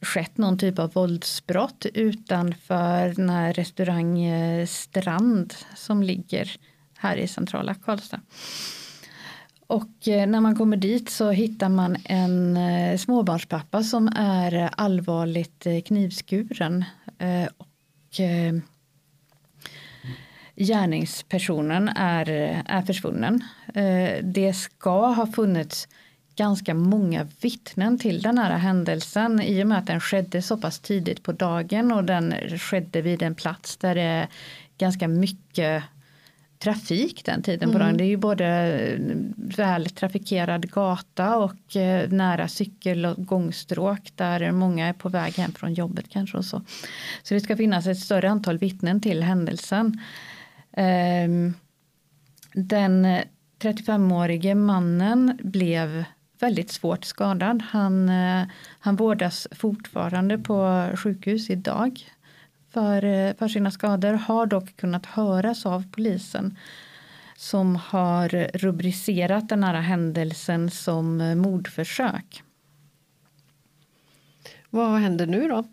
skett 0.02 0.38
någon 0.38 0.58
typ 0.58 0.80
av 0.80 0.94
våldsbrott 0.94 1.86
utanför 1.94 3.14
den 3.16 3.30
här 3.30 3.54
restaurang 3.54 4.24
eh, 4.24 4.66
Strand 4.66 5.54
som 5.76 6.04
ligger 6.04 6.52
här 6.98 7.18
i 7.18 7.28
centrala 7.28 7.74
Karlstad. 7.76 8.20
Och 9.68 9.92
när 10.06 10.42
man 10.42 10.56
kommer 10.56 10.78
dit 10.78 11.10
så 11.10 11.32
hittar 11.32 11.70
man 11.70 11.98
en 12.06 12.58
småbarnspappa 13.00 13.84
som 13.84 14.08
är 14.16 14.70
allvarligt 14.78 15.68
knivskuren. 15.86 16.86
Och 17.58 18.20
gärningspersonen 20.58 21.90
är, 21.90 22.30
är 22.66 22.82
försvunnen. 22.82 23.44
Det 24.24 24.54
ska 24.54 25.08
ha 25.08 25.28
funnits 25.28 25.88
ganska 26.38 26.74
många 26.74 27.28
vittnen 27.42 28.00
till 28.00 28.22
den 28.22 28.38
här 28.38 28.58
händelsen 28.58 29.42
i 29.42 29.64
och 29.64 29.68
med 29.68 29.78
att 29.78 29.88
den 29.88 30.00
skedde 30.00 30.42
så 30.42 30.58
pass 30.58 30.80
tidigt 30.80 31.24
på 31.24 31.32
dagen 31.32 31.92
och 31.92 32.04
den 32.04 32.34
skedde 32.60 33.02
vid 33.02 33.22
en 33.22 33.36
plats 33.36 33.78
där 33.78 33.96
det 33.96 34.02
är 34.02 34.28
ganska 34.78 35.08
mycket 35.08 35.84
trafik 36.60 37.26
den 37.26 37.42
tiden 37.42 37.70
på 37.70 37.76
mm. 37.76 37.88
dagen. 37.88 37.98
Det 37.98 38.04
är 38.04 38.08
ju 38.08 38.18
både 38.18 38.78
väl 39.36 39.90
trafikerad 39.90 40.72
gata 40.72 41.38
och 41.38 41.76
eh, 41.76 42.10
nära 42.10 42.48
cykel 42.48 43.06
och 43.06 43.26
gångstråk 43.26 44.12
där 44.16 44.52
många 44.52 44.88
är 44.88 44.94
på 44.94 45.10
väg 45.10 45.34
hem 45.34 45.52
från 45.52 45.74
jobbet 45.74 46.06
kanske 46.10 46.38
och 46.38 46.46
så. 46.46 46.62
Så 47.24 47.34
det 47.34 47.40
ska 47.40 47.58
finnas 47.58 47.88
ett 47.88 48.00
större 48.00 48.30
antal 48.30 48.58
vittnen 48.58 49.02
till 49.02 49.24
händelsen. 49.24 50.02
Ehm, 50.80 51.54
den 52.54 53.08
35-årige 53.60 54.56
mannen 54.56 55.40
blev 55.44 56.04
väldigt 56.40 56.72
svårt 56.72 57.06
skadad. 57.06 57.62
Han, 57.62 58.10
eh, 58.10 58.48
han 58.80 58.96
vårdas 58.96 59.48
fortfarande 59.52 60.38
på 60.38 60.90
sjukhus 60.96 61.50
idag 61.50 62.02
för, 62.70 63.04
eh, 63.04 63.34
för 63.34 63.48
sina 63.48 63.72
skador. 63.72 64.14
Har 64.14 64.46
dock 64.46 64.76
kunnat 64.76 65.06
höras 65.06 65.66
av 65.66 65.84
polisen 65.92 66.58
som 67.36 67.76
har 67.76 68.30
rubricerat 68.58 69.50
den 69.50 69.64
här 69.64 69.82
händelsen 69.82 70.72
som 70.72 71.18
mordförsök. 71.42 72.44
Vad 74.70 75.00
händer 75.00 75.28
nu 75.28 75.48
då? 75.48 75.64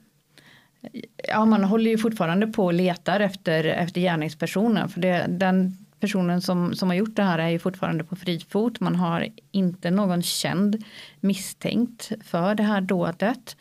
Ja, 1.29 1.45
man 1.45 1.65
håller 1.65 1.91
ju 1.91 1.99
fortfarande 1.99 2.47
på 2.47 2.65
och 2.65 2.75
letar 2.75 3.21
efter, 3.21 3.65
efter 3.65 4.01
gärningspersonen. 4.01 4.89
För 4.89 5.01
det, 5.01 5.27
den 5.29 5.77
personen 6.01 6.41
som, 6.41 6.75
som 6.75 6.89
har 6.89 6.97
gjort 6.97 7.17
det 7.17 7.23
här 7.23 7.39
är 7.39 7.49
ju 7.49 7.59
fortfarande 7.59 8.05
på 8.05 8.17
fri 8.17 8.41
fot. 8.49 8.81
Man 8.81 8.97
har 8.97 9.29
inte 9.51 9.91
någon 9.91 10.23
känd 10.23 10.85
misstänkt 11.21 12.13
för 12.25 12.55
det 12.55 12.63
här 12.63 12.81
dådet. 12.81 13.57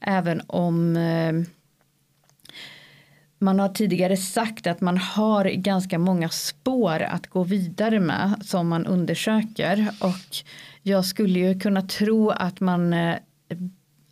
Även 0.00 0.42
om 0.46 0.96
eh, 0.96 1.32
man 3.38 3.58
har 3.58 3.68
tidigare 3.68 4.16
sagt 4.16 4.66
att 4.66 4.80
man 4.80 4.98
har 4.98 5.44
ganska 5.44 5.98
många 5.98 6.28
spår 6.28 7.02
att 7.02 7.26
gå 7.26 7.42
vidare 7.42 8.00
med 8.00 8.34
som 8.44 8.68
man 8.68 8.86
undersöker 8.86 9.88
och 10.00 10.36
jag 10.82 11.04
skulle 11.04 11.38
ju 11.38 11.60
kunna 11.60 11.82
tro 11.82 12.30
att 12.30 12.60
man 12.60 12.92
eh, 12.92 13.16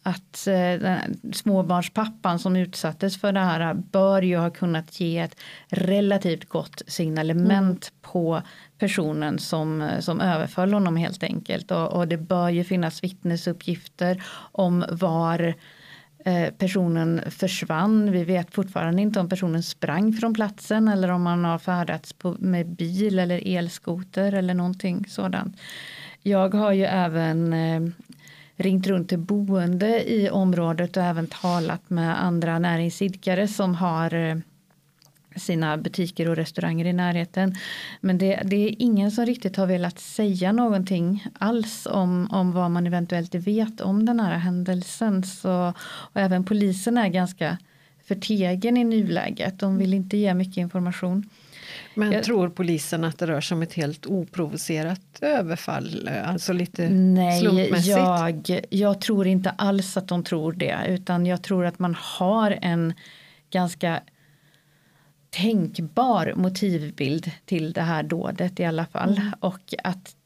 att 0.03 0.47
eh, 0.47 0.97
småbarnspappan 1.33 2.39
som 2.39 2.57
utsattes 2.57 3.21
för 3.21 3.33
det 3.33 3.41
här 3.41 3.75
bör 3.75 4.23
ju 4.23 4.37
ha 4.37 4.51
kunnat 4.51 5.01
ge 5.01 5.19
ett 5.19 5.37
relativt 5.69 6.49
gott 6.49 6.83
signalement 6.87 7.91
mm. 7.91 8.13
på 8.13 8.43
personen 8.79 9.39
som, 9.39 9.91
som 10.01 10.21
överföll 10.21 10.73
honom 10.73 10.97
helt 10.97 11.23
enkelt. 11.23 11.71
Och, 11.71 11.93
och 11.93 12.09
det 12.09 12.17
bör 12.17 12.49
ju 12.49 12.65
finnas 12.65 13.05
vittnesuppgifter 13.05 14.23
om 14.53 14.85
var 14.91 15.55
eh, 16.25 16.51
personen 16.59 17.21
försvann. 17.27 18.13
Vi 18.13 18.25
vet 18.25 18.55
fortfarande 18.55 19.03
inte 19.03 19.21
om 19.21 19.29
personen 19.29 19.63
sprang 19.63 20.13
från 20.13 20.35
platsen 20.35 20.89
eller 20.89 21.11
om 21.11 21.23
man 21.23 21.45
har 21.45 21.59
färdats 21.59 22.13
på, 22.13 22.37
med 22.39 22.67
bil 22.67 23.19
eller 23.19 23.57
elskoter 23.57 24.33
eller 24.33 24.55
någonting 24.55 25.07
sådant. 25.09 25.57
Jag 26.23 26.55
har 26.55 26.73
ju 26.73 26.85
även 26.85 27.53
eh, 27.53 27.81
ringt 28.61 28.87
runt 28.87 29.09
till 29.09 29.19
boende 29.19 30.11
i 30.11 30.31
området 30.31 30.97
och 30.97 31.03
även 31.03 31.27
talat 31.27 31.91
med 31.91 32.25
andra 32.25 32.59
näringsidkare 32.59 33.49
som 33.49 33.75
har 33.75 34.15
eh, 34.15 34.37
sina 35.37 35.77
butiker 35.77 36.29
och 36.29 36.37
restauranger 36.37 36.85
i 36.85 36.93
närheten. 36.93 37.55
Men 38.01 38.19
det, 38.19 38.43
det, 38.45 38.57
är 38.57 38.75
ingen 38.79 39.11
som 39.11 39.27
riktigt 39.27 39.57
har 39.57 39.67
velat 39.67 39.99
säga 39.99 40.53
någonting 40.53 41.27
alls 41.39 41.87
om, 41.91 42.29
om 42.31 42.53
vad 42.53 42.71
man 42.71 42.87
eventuellt 42.87 43.35
vet 43.35 43.81
om 43.81 44.07
den 44.07 44.21
här 44.21 44.39
händelsen. 44.39 45.23
Så, 45.23 45.73
och 45.87 46.21
även 46.21 46.45
polisen 46.45 46.99
är 46.99 47.09
ganska 47.09 47.59
förtegen 48.05 48.77
i 48.77 48.85
nuläget. 48.85 49.59
De 49.59 49.79
vill 49.79 49.95
inte 49.95 50.17
ge 50.17 50.35
mycket 50.35 50.57
information. 50.57 51.29
Men 51.95 52.13
jag, 52.13 52.25
tror 52.25 52.49
polisen 52.49 53.05
att 53.05 53.19
det 53.19 53.27
rör 53.27 53.41
sig 53.41 53.55
om 53.55 53.63
ett 53.63 53.73
helt 53.73 54.07
oprovocerat 54.07 55.19
överfall? 55.21 56.11
Alltså 56.25 56.53
lite 56.53 56.89
nej, 56.89 57.41
slumpmässigt? 57.41 57.89
Jag, 57.89 58.61
jag 58.71 59.01
tror 59.01 59.27
inte 59.27 59.51
alls 59.51 59.97
att 59.97 60.09
de 60.09 60.25
tror 60.25 60.53
det. 60.53 60.79
Utan 60.89 61.27
jag 61.27 61.43
tror 61.43 61.67
att 61.67 61.79
man 61.79 61.97
har 61.99 62.59
en 62.63 62.95
ganska 63.51 64.01
tänkbar 65.31 66.33
motivbild 66.37 67.31
till 67.45 67.73
det 67.73 67.83
här 67.83 68.03
dådet 68.03 68.61
i 68.61 68.65
alla 68.65 68.87
fall. 68.87 69.19
Mm. 69.19 69.33
Och 69.41 69.75
att 69.85 70.17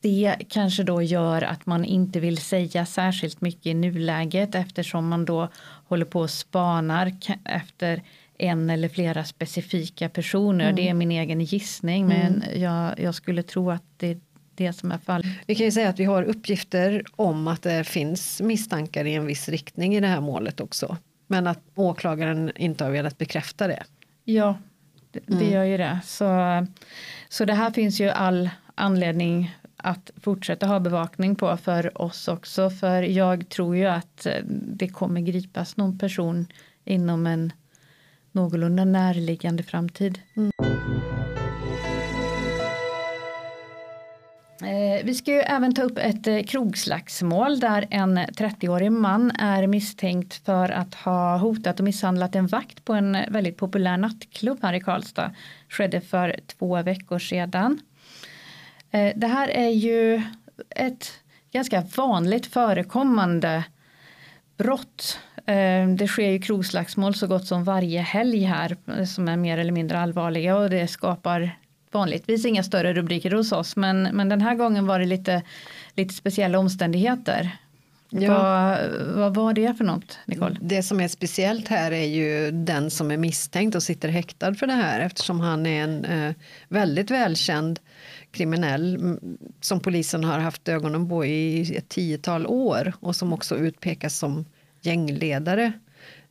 det 0.00 0.36
kanske 0.48 0.82
då 0.82 1.02
gör 1.02 1.42
att 1.42 1.66
man 1.66 1.84
inte 1.84 2.20
vill 2.20 2.38
säga 2.38 2.86
särskilt 2.86 3.40
mycket 3.40 3.66
i 3.66 3.74
nuläget 3.74 4.54
eftersom 4.54 5.08
man 5.08 5.24
då 5.24 5.48
håller 5.88 6.04
på 6.04 6.20
och 6.20 6.30
spanar 6.30 7.12
efter 7.44 8.02
en 8.38 8.70
eller 8.70 8.88
flera 8.88 9.24
specifika 9.24 10.08
personer. 10.08 10.64
Mm. 10.64 10.76
Det 10.76 10.88
är 10.88 10.94
min 10.94 11.10
egen 11.10 11.40
gissning 11.40 12.06
men 12.06 12.42
mm. 12.42 12.62
jag, 12.62 13.00
jag, 13.00 13.14
skulle 13.14 13.42
tro 13.42 13.70
att 13.70 13.84
det 13.96 14.10
är 14.10 14.20
det 14.54 14.72
som 14.72 14.92
är 14.92 14.98
fallet. 14.98 15.26
Vi 15.46 15.54
kan 15.54 15.66
ju 15.66 15.72
säga 15.72 15.88
att 15.88 15.98
vi 15.98 16.04
har 16.04 16.22
uppgifter 16.22 17.02
om 17.16 17.48
att 17.48 17.62
det 17.62 17.84
finns 17.84 18.40
misstankar 18.40 19.04
i 19.04 19.14
en 19.14 19.26
viss 19.26 19.48
riktning 19.48 19.94
i 19.96 20.00
det 20.00 20.06
här 20.06 20.20
målet 20.20 20.60
också. 20.60 20.96
Men 21.26 21.46
att 21.46 21.60
åklagaren 21.74 22.52
inte 22.56 22.84
har 22.84 22.90
velat 22.90 23.18
bekräfta 23.18 23.68
det. 23.68 23.82
Ja, 24.24 24.58
det, 25.10 25.28
mm. 25.28 25.52
gör 25.52 25.64
ju 25.64 25.76
det. 25.76 26.00
Så, 26.04 26.26
så 27.28 27.44
det 27.44 27.54
här 27.54 27.70
finns 27.70 28.00
ju 28.00 28.08
all 28.08 28.50
anledning 28.74 29.56
att 29.76 30.10
fortsätta 30.16 30.66
ha 30.66 30.80
bevakning 30.80 31.36
på 31.36 31.56
för 31.56 32.02
oss 32.02 32.28
också. 32.28 32.70
För 32.70 33.02
jag 33.02 33.48
tror 33.48 33.76
ju 33.76 33.86
att 33.86 34.26
det 34.50 34.88
kommer 34.88 35.20
gripas 35.20 35.76
någon 35.76 35.98
person 35.98 36.46
inom 36.84 37.26
en 37.26 37.52
någorlunda 38.34 38.84
närliggande 38.84 39.62
framtid. 39.62 40.18
Mm. 40.34 40.50
Eh, 44.62 45.04
vi 45.04 45.14
ska 45.14 45.30
ju 45.30 45.40
även 45.40 45.74
ta 45.74 45.82
upp 45.82 45.98
ett 45.98 46.26
eh, 46.26 46.42
krogslagsmål 46.42 47.60
där 47.60 47.86
en 47.90 48.18
30-årig 48.18 48.92
man 48.92 49.30
är 49.30 49.66
misstänkt 49.66 50.34
för 50.34 50.68
att 50.68 50.94
ha 50.94 51.36
hotat 51.36 51.78
och 51.80 51.84
misshandlat 51.84 52.34
en 52.34 52.46
vakt 52.46 52.84
på 52.84 52.92
en 52.92 53.18
väldigt 53.28 53.56
populär 53.56 53.96
nattklubb 53.96 54.58
här 54.62 54.72
i 54.72 54.80
Karlstad. 54.80 55.34
Skedde 55.68 56.00
för 56.00 56.40
två 56.46 56.82
veckor 56.82 57.18
sedan. 57.18 57.80
Eh, 58.90 59.12
det 59.16 59.26
här 59.26 59.48
är 59.48 59.68
ju 59.68 60.22
ett 60.70 61.12
ganska 61.52 61.80
vanligt 61.96 62.46
förekommande 62.46 63.64
brott. 64.56 65.18
Eh, 65.46 65.88
det 65.88 66.08
sker 66.08 66.30
ju 66.30 66.38
krogslagsmål 66.38 67.14
så 67.14 67.26
gott 67.26 67.46
som 67.46 67.64
varje 67.64 68.00
helg 68.00 68.44
här 68.44 68.76
som 69.04 69.28
är 69.28 69.36
mer 69.36 69.58
eller 69.58 69.72
mindre 69.72 69.98
allvarliga 69.98 70.56
och 70.56 70.70
det 70.70 70.88
skapar 70.88 71.58
vanligtvis 71.92 72.44
inga 72.44 72.62
större 72.62 72.94
rubriker 72.94 73.30
hos 73.30 73.52
oss 73.52 73.76
men, 73.76 74.02
men 74.02 74.28
den 74.28 74.40
här 74.40 74.54
gången 74.54 74.86
var 74.86 74.98
det 74.98 75.04
lite, 75.04 75.42
lite 75.94 76.14
speciella 76.14 76.58
omständigheter. 76.58 77.50
Ja. 78.10 78.38
Vad, 78.38 78.90
vad 79.14 79.34
var 79.34 79.52
det 79.52 79.74
för 79.74 79.84
något, 79.84 80.18
Nicole? 80.26 80.56
Det 80.60 80.82
som 80.82 81.00
är 81.00 81.08
speciellt 81.08 81.68
här 81.68 81.92
är 81.92 82.04
ju 82.04 82.50
den 82.50 82.90
som 82.90 83.10
är 83.10 83.16
misstänkt 83.16 83.74
och 83.74 83.82
sitter 83.82 84.08
häktad 84.08 84.54
för 84.54 84.66
det 84.66 84.72
här 84.72 85.00
eftersom 85.00 85.40
han 85.40 85.66
är 85.66 85.84
en 85.84 86.04
eh, 86.04 86.34
väldigt 86.68 87.10
välkänd 87.10 87.80
kriminell 88.30 89.18
som 89.60 89.80
polisen 89.80 90.24
har 90.24 90.38
haft 90.38 90.68
ögonen 90.68 91.08
på 91.08 91.24
i 91.24 91.76
ett 91.76 91.88
tiotal 91.88 92.46
år 92.46 92.92
och 93.00 93.16
som 93.16 93.32
också 93.32 93.56
utpekas 93.56 94.18
som 94.18 94.44
gängledare 94.86 95.72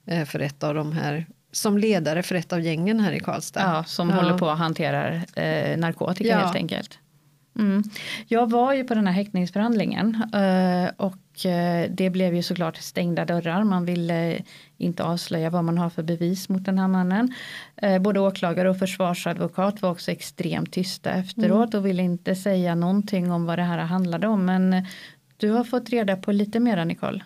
eh, 0.07 0.25
för 0.25 0.39
ett 0.39 0.63
av 0.63 0.75
de 0.75 0.91
här 0.91 1.25
som 1.55 1.77
ledare 1.77 2.24
för 2.24 2.36
ett 2.36 2.53
av 2.53 2.62
gängen 2.62 3.00
här 3.00 3.12
i 3.12 3.19
Karlstad. 3.19 3.62
Ja, 3.62 3.83
som 3.83 4.10
ja. 4.10 4.15
håller 4.15 4.38
på 4.38 4.50
att 4.50 4.57
hantera 4.57 5.15
eh, 5.15 5.77
narkotika 5.77 6.29
ja. 6.29 6.38
helt 6.38 6.55
enkelt. 6.55 7.00
Mm. 7.60 7.83
Jag 8.27 8.51
var 8.51 8.74
ju 8.74 8.83
på 8.83 8.93
den 8.93 9.07
här 9.07 9.13
häktningsförhandlingen 9.13 10.24
eh, 10.33 10.91
och 10.98 11.45
eh, 11.45 11.89
det 11.91 12.10
blev 12.10 12.36
ju 12.36 12.43
såklart 12.43 12.77
stängda 12.77 13.25
dörrar. 13.25 13.63
Man 13.63 13.86
ville 13.86 14.41
inte 14.77 15.03
avslöja 15.03 15.50
vad 15.50 15.63
man 15.63 15.77
har 15.77 15.89
för 15.89 16.03
bevis 16.03 16.50
mot 16.50 16.65
den 16.65 16.79
här 16.79 16.88
mannen. 16.88 17.33
Både 18.01 18.19
åklagare 18.19 18.69
och 18.69 18.79
försvarsadvokat 18.79 19.81
var 19.81 19.91
också 19.91 20.12
extremt 20.12 20.72
tysta 20.72 21.12
efteråt 21.12 21.74
mm. 21.74 21.79
och 21.79 21.88
ville 21.88 22.03
inte 22.03 22.36
säga 22.36 22.75
någonting 22.75 23.31
om 23.31 23.45
vad 23.45 23.60
det 23.60 23.63
här 23.63 23.77
handlade 23.77 24.27
om. 24.27 24.45
Men 24.45 24.86
du 25.38 25.50
har 25.50 25.63
fått 25.63 25.89
reda 25.89 26.15
på 26.15 26.31
lite 26.31 26.60
mer 26.60 26.86
Nicole. 26.86 27.24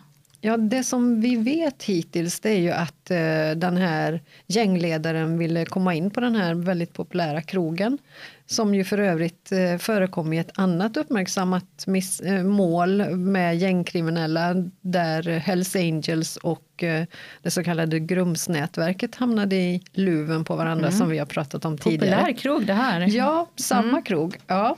Ja, 0.47 0.57
det 0.57 0.83
som 0.83 1.21
vi 1.21 1.35
vet 1.35 1.83
hittills 1.83 2.39
det 2.39 2.49
är 2.49 2.59
ju 2.59 2.71
att 2.71 3.11
eh, 3.11 3.59
den 3.59 3.77
här 3.77 4.21
gängledaren 4.47 5.37
ville 5.37 5.65
komma 5.65 5.93
in 5.93 6.11
på 6.11 6.19
den 6.19 6.35
här 6.35 6.53
väldigt 6.53 6.93
populära 6.93 7.41
krogen 7.41 7.97
som 8.45 8.75
ju 8.75 8.83
för 8.83 8.97
övrigt 8.97 9.51
eh, 9.51 9.77
förekom 9.77 10.33
i 10.33 10.37
ett 10.37 10.51
annat 10.53 10.97
uppmärksammat 10.97 11.87
miss, 11.87 12.19
eh, 12.19 12.43
mål 12.43 13.15
med 13.15 13.57
gängkriminella 13.57 14.53
där 14.81 15.23
Hells 15.23 15.75
Angels 15.75 16.37
och 16.37 16.83
eh, 16.83 17.05
det 17.41 17.51
så 17.51 17.63
kallade 17.63 17.99
Grumsnätverket 17.99 19.15
hamnade 19.15 19.55
i 19.55 19.83
luven 19.91 20.43
på 20.43 20.55
varandra 20.55 20.87
mm. 20.87 20.97
som 20.97 21.09
vi 21.09 21.17
har 21.17 21.25
pratat 21.25 21.65
om 21.65 21.77
tidigare. 21.77 22.15
Populär 22.15 22.37
krog 22.37 22.65
det 22.65 22.73
här. 22.73 23.07
Ja, 23.09 23.47
samma 23.55 23.89
mm. 23.89 24.03
krog. 24.03 24.37
Ja. 24.47 24.77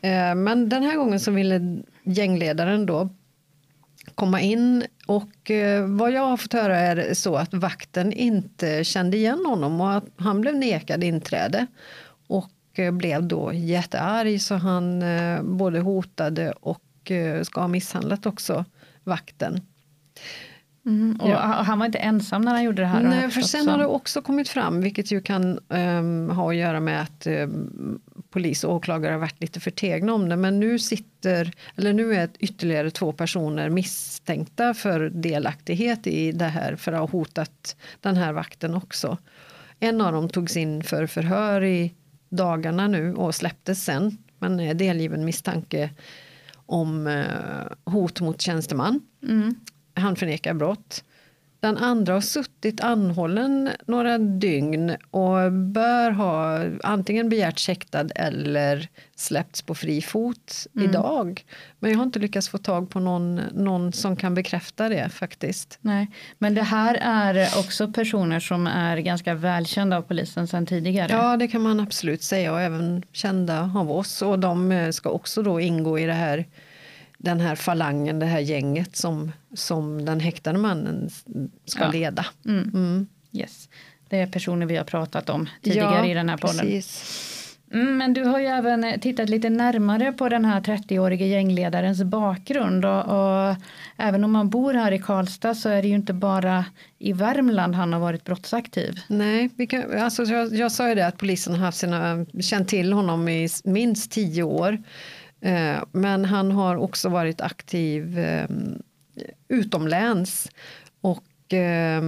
Eh, 0.00 0.34
men 0.34 0.68
den 0.68 0.82
här 0.82 0.96
gången 0.96 1.20
så 1.20 1.30
ville 1.30 1.82
gängledaren 2.04 2.86
då 2.86 3.08
komma 4.14 4.40
in 4.40 4.84
och 5.06 5.50
eh, 5.50 5.86
vad 5.86 6.12
jag 6.12 6.26
har 6.26 6.36
fått 6.36 6.52
höra 6.52 6.78
är 6.78 7.14
så 7.14 7.36
att 7.36 7.54
vakten 7.54 8.12
inte 8.12 8.84
kände 8.84 9.16
igen 9.16 9.44
honom 9.46 9.80
och 9.80 9.94
att 9.94 10.04
han 10.16 10.40
blev 10.40 10.56
nekad 10.56 11.04
inträde. 11.04 11.66
Och 12.26 12.50
eh, 12.72 12.92
blev 12.92 13.22
då 13.22 13.52
jättearg 13.52 14.42
så 14.42 14.54
han 14.54 15.02
eh, 15.02 15.42
både 15.42 15.80
hotade 15.80 16.52
och 16.52 16.82
ska 17.42 17.60
ha 17.60 17.68
misshandlat 17.68 18.26
också 18.26 18.64
vakten. 19.04 19.60
Mm, 20.86 21.20
och 21.20 21.30
ja. 21.30 21.36
Han 21.38 21.78
var 21.78 21.86
inte 21.86 21.98
ensam 21.98 22.42
när 22.42 22.52
han 22.52 22.64
gjorde 22.64 22.82
det 22.82 22.88
här? 22.88 23.02
Nej, 23.02 23.30
för 23.30 23.40
sen 23.40 23.68
har 23.68 23.78
det 23.78 23.86
också 23.86 24.22
kommit 24.22 24.48
fram, 24.48 24.80
vilket 24.80 25.10
ju 25.10 25.20
kan 25.20 25.58
um, 25.68 26.30
ha 26.30 26.50
att 26.50 26.56
göra 26.56 26.80
med 26.80 27.02
att 27.02 27.26
um, 27.26 28.00
polis 28.30 28.64
och 28.64 28.74
åklagare 28.74 29.12
har 29.12 29.18
varit 29.18 29.40
lite 29.40 29.60
förtegna 29.60 30.12
om 30.12 30.28
det. 30.28 30.36
Men 30.36 30.60
nu 30.60 30.78
sitter, 30.78 31.52
eller 31.76 31.92
nu 31.92 32.14
är 32.14 32.30
ytterligare 32.38 32.90
två 32.90 33.12
personer 33.12 33.70
misstänkta 33.70 34.74
för 34.74 35.10
delaktighet 35.10 36.06
i 36.06 36.32
det 36.32 36.44
här 36.44 36.76
för 36.76 36.92
att 36.92 37.00
ha 37.00 37.06
hotat 37.06 37.76
den 38.00 38.16
här 38.16 38.32
vakten 38.32 38.74
också. 38.74 39.18
En 39.80 40.00
av 40.00 40.12
dem 40.12 40.28
togs 40.28 40.56
in 40.56 40.82
för 40.82 41.06
förhör 41.06 41.64
i 41.64 41.94
dagarna 42.28 42.88
nu 42.88 43.14
och 43.14 43.34
släpptes 43.34 43.84
sen. 43.84 44.18
Men 44.38 44.60
är 44.60 44.74
delgiven 44.74 45.24
misstanke 45.24 45.90
om 46.66 47.06
uh, 47.06 47.24
hot 47.84 48.20
mot 48.20 48.40
tjänsteman. 48.40 49.00
Mm. 49.22 49.54
Han 49.94 50.16
förnekar 50.16 50.54
brott. 50.54 51.04
Den 51.60 51.76
andra 51.76 52.12
har 52.12 52.20
suttit 52.20 52.80
anhållen 52.80 53.70
några 53.86 54.18
dygn 54.18 54.96
och 55.10 55.52
bör 55.52 56.10
ha 56.10 56.64
antingen 56.82 57.28
begärt 57.28 57.68
häktad 57.68 58.06
eller 58.14 58.88
släppts 59.16 59.62
på 59.62 59.74
fri 59.74 60.02
fot 60.02 60.66
mm. 60.74 60.88
idag. 60.88 61.44
Men 61.78 61.90
jag 61.90 61.98
har 61.98 62.04
inte 62.04 62.18
lyckats 62.18 62.48
få 62.48 62.58
tag 62.58 62.90
på 62.90 63.00
någon, 63.00 63.40
någon 63.52 63.92
som 63.92 64.16
kan 64.16 64.34
bekräfta 64.34 64.88
det 64.88 65.08
faktiskt. 65.08 65.78
Nej, 65.80 66.10
men 66.38 66.54
det 66.54 66.62
här 66.62 66.94
är 66.94 67.58
också 67.58 67.92
personer 67.92 68.40
som 68.40 68.66
är 68.66 68.96
ganska 68.96 69.34
välkända 69.34 69.96
av 69.96 70.02
polisen 70.02 70.48
sedan 70.48 70.66
tidigare. 70.66 71.12
Ja, 71.12 71.36
det 71.36 71.48
kan 71.48 71.62
man 71.62 71.80
absolut 71.80 72.22
säga 72.22 72.52
och 72.52 72.60
även 72.60 73.02
kända 73.12 73.70
av 73.76 73.90
oss 73.90 74.22
och 74.22 74.38
de 74.38 74.88
ska 74.92 75.10
också 75.10 75.42
då 75.42 75.60
ingå 75.60 75.98
i 75.98 76.04
det 76.04 76.12
här 76.12 76.46
den 77.18 77.40
här 77.40 77.54
falangen, 77.54 78.18
det 78.18 78.26
här 78.26 78.40
gänget 78.40 78.96
som, 78.96 79.32
som 79.54 80.04
den 80.04 80.20
häktade 80.20 80.58
mannen 80.58 81.10
ska 81.64 81.84
ja. 81.84 81.90
leda. 81.90 82.26
Mm. 82.46 82.70
Mm. 82.74 83.06
Yes. 83.32 83.68
Det 84.08 84.16
är 84.16 84.26
personer 84.26 84.66
vi 84.66 84.76
har 84.76 84.84
pratat 84.84 85.30
om 85.30 85.48
tidigare 85.62 86.06
ja, 86.06 86.10
i 86.10 86.14
den 86.14 86.28
här 86.28 86.36
podden. 86.36 86.60
Precis. 86.60 87.34
Mm, 87.72 87.96
men 87.96 88.12
du 88.12 88.24
har 88.24 88.38
ju 88.38 88.46
även 88.46 89.00
tittat 89.00 89.28
lite 89.28 89.50
närmare 89.50 90.12
på 90.12 90.28
den 90.28 90.44
här 90.44 90.60
30-årige 90.60 91.26
gängledarens 91.26 92.02
bakgrund 92.02 92.84
och, 92.84 93.04
och, 93.04 93.56
även 93.96 94.24
om 94.24 94.32
man 94.32 94.50
bor 94.50 94.74
här 94.74 94.92
i 94.92 94.98
Karlstad 94.98 95.54
så 95.54 95.68
är 95.68 95.82
det 95.82 95.88
ju 95.88 95.94
inte 95.94 96.12
bara 96.12 96.64
i 96.98 97.12
Värmland 97.12 97.74
han 97.74 97.92
har 97.92 98.00
varit 98.00 98.24
brottsaktiv. 98.24 99.00
Nej, 99.08 99.50
vi 99.56 99.66
kan, 99.66 99.98
alltså 99.98 100.22
jag, 100.22 100.54
jag 100.54 100.72
sa 100.72 100.88
ju 100.88 100.94
det 100.94 101.06
att 101.06 101.18
polisen 101.18 101.54
har 101.54 101.64
haft 101.64 101.78
sina, 101.78 102.26
känt 102.40 102.68
till 102.68 102.92
honom 102.92 103.28
i 103.28 103.48
minst 103.64 104.10
tio 104.10 104.42
år. 104.42 104.82
Eh, 105.40 105.82
men 105.92 106.24
han 106.24 106.52
har 106.52 106.76
också 106.76 107.08
varit 107.08 107.40
aktiv 107.40 108.18
eh, 108.18 108.48
utomlands. 109.48 110.50
Och, 111.00 111.54
eh, 111.54 112.02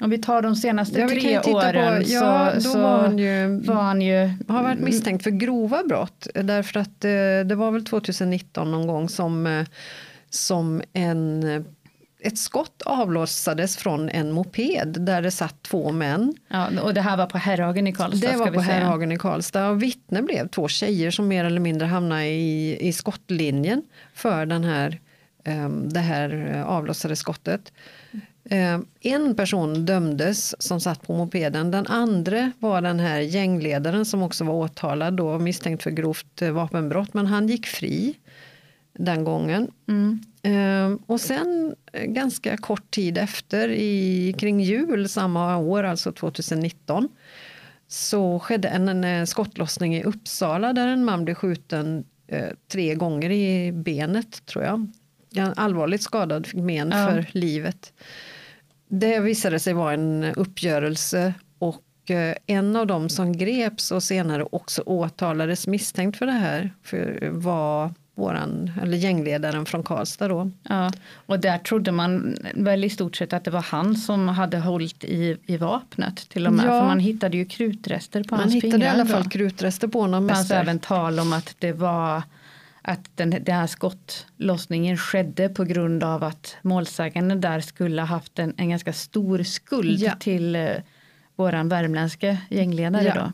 om 0.00 0.10
vi 0.10 0.18
tar 0.18 0.42
de 0.42 0.56
senaste 0.56 1.00
ja, 1.00 1.08
tre 1.08 1.38
åren 1.38 2.02
på, 2.02 2.10
ja, 2.10 2.52
så, 2.54 2.60
så 2.60 2.78
var, 2.78 2.98
han 2.98 3.18
ju, 3.18 3.60
var 3.60 3.82
han 3.82 4.02
ju... 4.02 4.30
Har 4.48 4.62
varit 4.62 4.80
misstänkt 4.80 5.22
för 5.22 5.30
grova 5.30 5.82
brott. 5.88 6.26
Därför 6.34 6.80
att 6.80 7.00
det 7.48 7.54
var 7.54 7.70
väl 7.70 7.84
2019 7.84 8.70
någon 8.70 8.86
gång 8.86 9.08
som, 9.08 9.64
som 10.30 10.82
en 10.92 11.64
ett 12.24 12.38
skott 12.38 12.82
avlossades 12.82 13.76
från 13.76 14.08
en 14.08 14.32
moped 14.32 14.96
där 15.00 15.22
det 15.22 15.30
satt 15.30 15.62
två 15.62 15.92
män. 15.92 16.34
Ja, 16.48 16.80
och 16.82 16.94
det 16.94 17.00
här 17.00 17.16
var 17.16 17.26
på 17.26 17.38
Herrhagen 17.38 17.86
i 17.86 17.92
Karlstad? 17.92 18.30
Det 18.30 18.36
var 18.36 18.50
på 18.50 18.60
Herrhagen 18.60 19.12
i 19.12 19.18
Karlstad. 19.18 19.68
Och 19.68 19.82
vittne 19.82 20.22
blev 20.22 20.48
två 20.48 20.68
tjejer 20.68 21.10
som 21.10 21.28
mer 21.28 21.44
eller 21.44 21.60
mindre 21.60 21.86
hamnade 21.86 22.26
i, 22.26 22.88
i 22.88 22.92
skottlinjen 22.92 23.82
för 24.14 24.46
den 24.46 24.64
här, 24.64 25.00
um, 25.44 25.88
det 25.88 26.00
här 26.00 26.62
avlossade 26.66 27.16
skottet. 27.16 27.72
Um, 28.50 28.86
en 29.00 29.34
person 29.34 29.86
dömdes 29.86 30.62
som 30.62 30.80
satt 30.80 31.06
på 31.06 31.16
mopeden. 31.16 31.70
Den 31.70 31.86
andra 31.86 32.52
var 32.58 32.80
den 32.80 33.00
här 33.00 33.20
gängledaren 33.20 34.04
som 34.04 34.22
också 34.22 34.44
var 34.44 34.54
åtalad 34.54 35.14
då 35.14 35.38
misstänkt 35.38 35.82
för 35.82 35.90
grovt 35.90 36.42
vapenbrott. 36.42 37.14
Men 37.14 37.26
han 37.26 37.48
gick 37.48 37.66
fri 37.66 38.14
den 38.92 39.24
gången. 39.24 39.70
Mm. 39.88 40.20
Ehm, 40.44 40.98
och 41.06 41.20
sen 41.20 41.74
eh, 41.92 42.04
ganska 42.04 42.56
kort 42.56 42.90
tid 42.90 43.18
efter, 43.18 43.68
i, 43.68 44.34
kring 44.38 44.60
jul 44.60 45.08
samma 45.08 45.56
år, 45.56 45.84
alltså 45.84 46.12
2019 46.12 47.08
så 47.88 48.38
skedde 48.38 48.68
en, 48.68 48.88
en 48.88 49.04
eh, 49.04 49.24
skottlossning 49.24 49.96
i 49.96 50.04
Uppsala 50.04 50.72
där 50.72 50.88
en 50.88 51.04
man 51.04 51.24
blev 51.24 51.34
skjuten 51.34 52.04
eh, 52.26 52.48
tre 52.68 52.94
gånger 52.94 53.30
i 53.30 53.72
benet, 53.72 54.46
tror 54.46 54.64
jag. 54.64 54.90
Allvarligt 55.56 56.02
skadad, 56.02 56.46
fick 56.46 56.60
men 56.60 56.90
ja. 56.90 57.06
för 57.06 57.26
livet. 57.30 57.92
Det 58.88 59.20
visade 59.20 59.58
sig 59.58 59.72
vara 59.72 59.92
en 59.92 60.24
uppgörelse 60.24 61.34
och 61.58 62.10
eh, 62.10 62.34
en 62.46 62.76
av 62.76 62.86
dem 62.86 63.08
som 63.08 63.32
greps 63.32 63.92
och 63.92 64.02
senare 64.02 64.44
också 64.52 64.82
åtalades 64.86 65.66
misstänkt 65.66 66.18
för 66.18 66.26
det 66.26 66.32
här 66.32 66.74
för, 66.82 67.28
var 67.30 67.94
våran, 68.14 68.72
eller 68.82 68.96
gängledaren 68.96 69.66
från 69.66 69.82
Karlstad 69.82 70.28
då. 70.28 70.50
Ja, 70.62 70.92
och 71.26 71.40
där 71.40 71.58
trodde 71.58 71.92
man 71.92 72.36
väl 72.54 72.84
i 72.84 72.90
stort 72.90 73.16
sett 73.16 73.32
att 73.32 73.44
det 73.44 73.50
var 73.50 73.62
han 73.62 73.96
som 73.96 74.28
hade 74.28 74.58
hållit 74.58 75.04
i, 75.04 75.36
i 75.46 75.56
vapnet 75.56 76.28
till 76.28 76.46
och 76.46 76.52
med. 76.52 76.66
Ja. 76.66 76.80
För 76.80 76.86
man 76.86 76.98
hittade 76.98 77.36
ju 77.36 77.44
krutrester 77.44 78.22
på 78.22 78.34
man 78.34 78.40
hans 78.40 78.52
fingrar. 78.52 78.78
Man 78.78 78.80
hittade 78.80 78.98
i 78.98 79.00
alla 79.00 79.22
fall 79.22 79.30
krutrester 79.30 79.88
på 79.88 80.00
honom. 80.00 80.26
Det 80.26 80.34
fanns 80.34 80.50
även 80.50 80.78
tal 80.78 81.20
om 81.20 81.32
att 81.32 81.56
det 81.58 81.72
var 81.72 82.22
att 82.82 83.16
den, 83.16 83.30
den 83.30 83.54
här 83.54 83.66
skottlossningen 83.66 84.96
skedde 84.96 85.48
på 85.48 85.64
grund 85.64 86.04
av 86.04 86.24
att 86.24 86.56
målsäganden 86.62 87.40
där 87.40 87.60
skulle 87.60 88.02
ha 88.02 88.06
haft 88.06 88.38
en, 88.38 88.54
en 88.56 88.70
ganska 88.70 88.92
stor 88.92 89.42
skuld 89.42 90.00
ja. 90.00 90.12
till 90.20 90.56
eh, 90.56 90.70
våran 91.36 91.68
värmländska 91.68 92.36
gängledare. 92.48 93.04
Ja. 93.04 93.32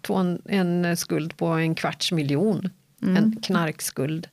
Då. 0.00 0.14
En, 0.14 0.42
en 0.46 0.96
skuld 0.96 1.36
på 1.36 1.46
en 1.46 1.74
kvarts 1.74 2.12
miljon. 2.12 2.70
Mm. 3.02 3.16
En 3.16 3.36
knarkskuld. 3.42 4.28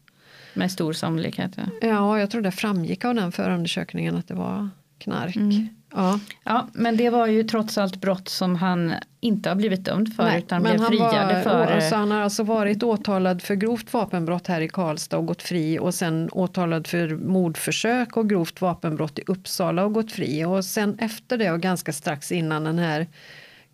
Med 0.54 0.72
stor 0.72 0.94
sannolikhet. 0.94 1.52
Ja. 1.56 1.64
ja, 1.82 2.20
jag 2.20 2.32
tror 2.32 2.42
det 2.42 2.52
framgick 2.52 3.06
av 3.06 3.16
den 3.16 3.32
förundersökningen 3.32 4.16
att 4.16 4.28
det 4.28 4.34
var 4.34 4.70
knark. 4.98 5.36
Mm. 5.36 5.68
Ja. 5.96 6.20
ja, 6.44 6.68
men 6.74 6.98
det 6.98 7.10
var 7.10 7.28
ju 7.28 7.44
trots 7.44 7.78
allt 7.78 7.96
brott 7.96 8.30
som 8.30 8.56
han 8.56 8.94
inte 9.20 9.50
har 9.50 9.56
blivit 9.56 9.86
dömd 9.86 10.16
för 10.16 10.24
Nej, 10.24 10.40
utan 10.40 10.62
blev 10.62 10.78
friad 10.78 11.34
var, 11.34 11.42
för. 11.42 11.68
Alltså 11.68 11.96
han 11.96 12.12
har 12.12 12.22
alltså 12.22 12.44
varit 12.44 12.84
åtalad 12.84 13.42
för 13.42 13.56
grovt 13.56 13.94
vapenbrott 13.94 14.48
här 14.48 14.62
i 14.62 14.68
Karlstad 14.68 15.18
och 15.18 15.26
gått 15.26 15.42
fri 15.42 15.80
och 15.80 15.94
sen 15.94 16.30
åtalad 16.32 16.88
för 16.88 17.16
mordförsök 17.16 18.18
och 18.18 18.30
grovt 18.30 18.62
vapenbrott 18.62 19.20
i 19.20 19.24
Uppsala 19.28 19.86
och 19.86 19.94
gått 19.94 20.12
fri 20.12 20.46
och 20.46 20.66
sen 20.66 21.00
efter 21.00 21.38
det 21.38 21.52
och 21.52 21.62
ganska 21.62 21.94
strax 21.94 22.32
innan 22.32 22.64
den 22.64 22.80
här 22.80 23.08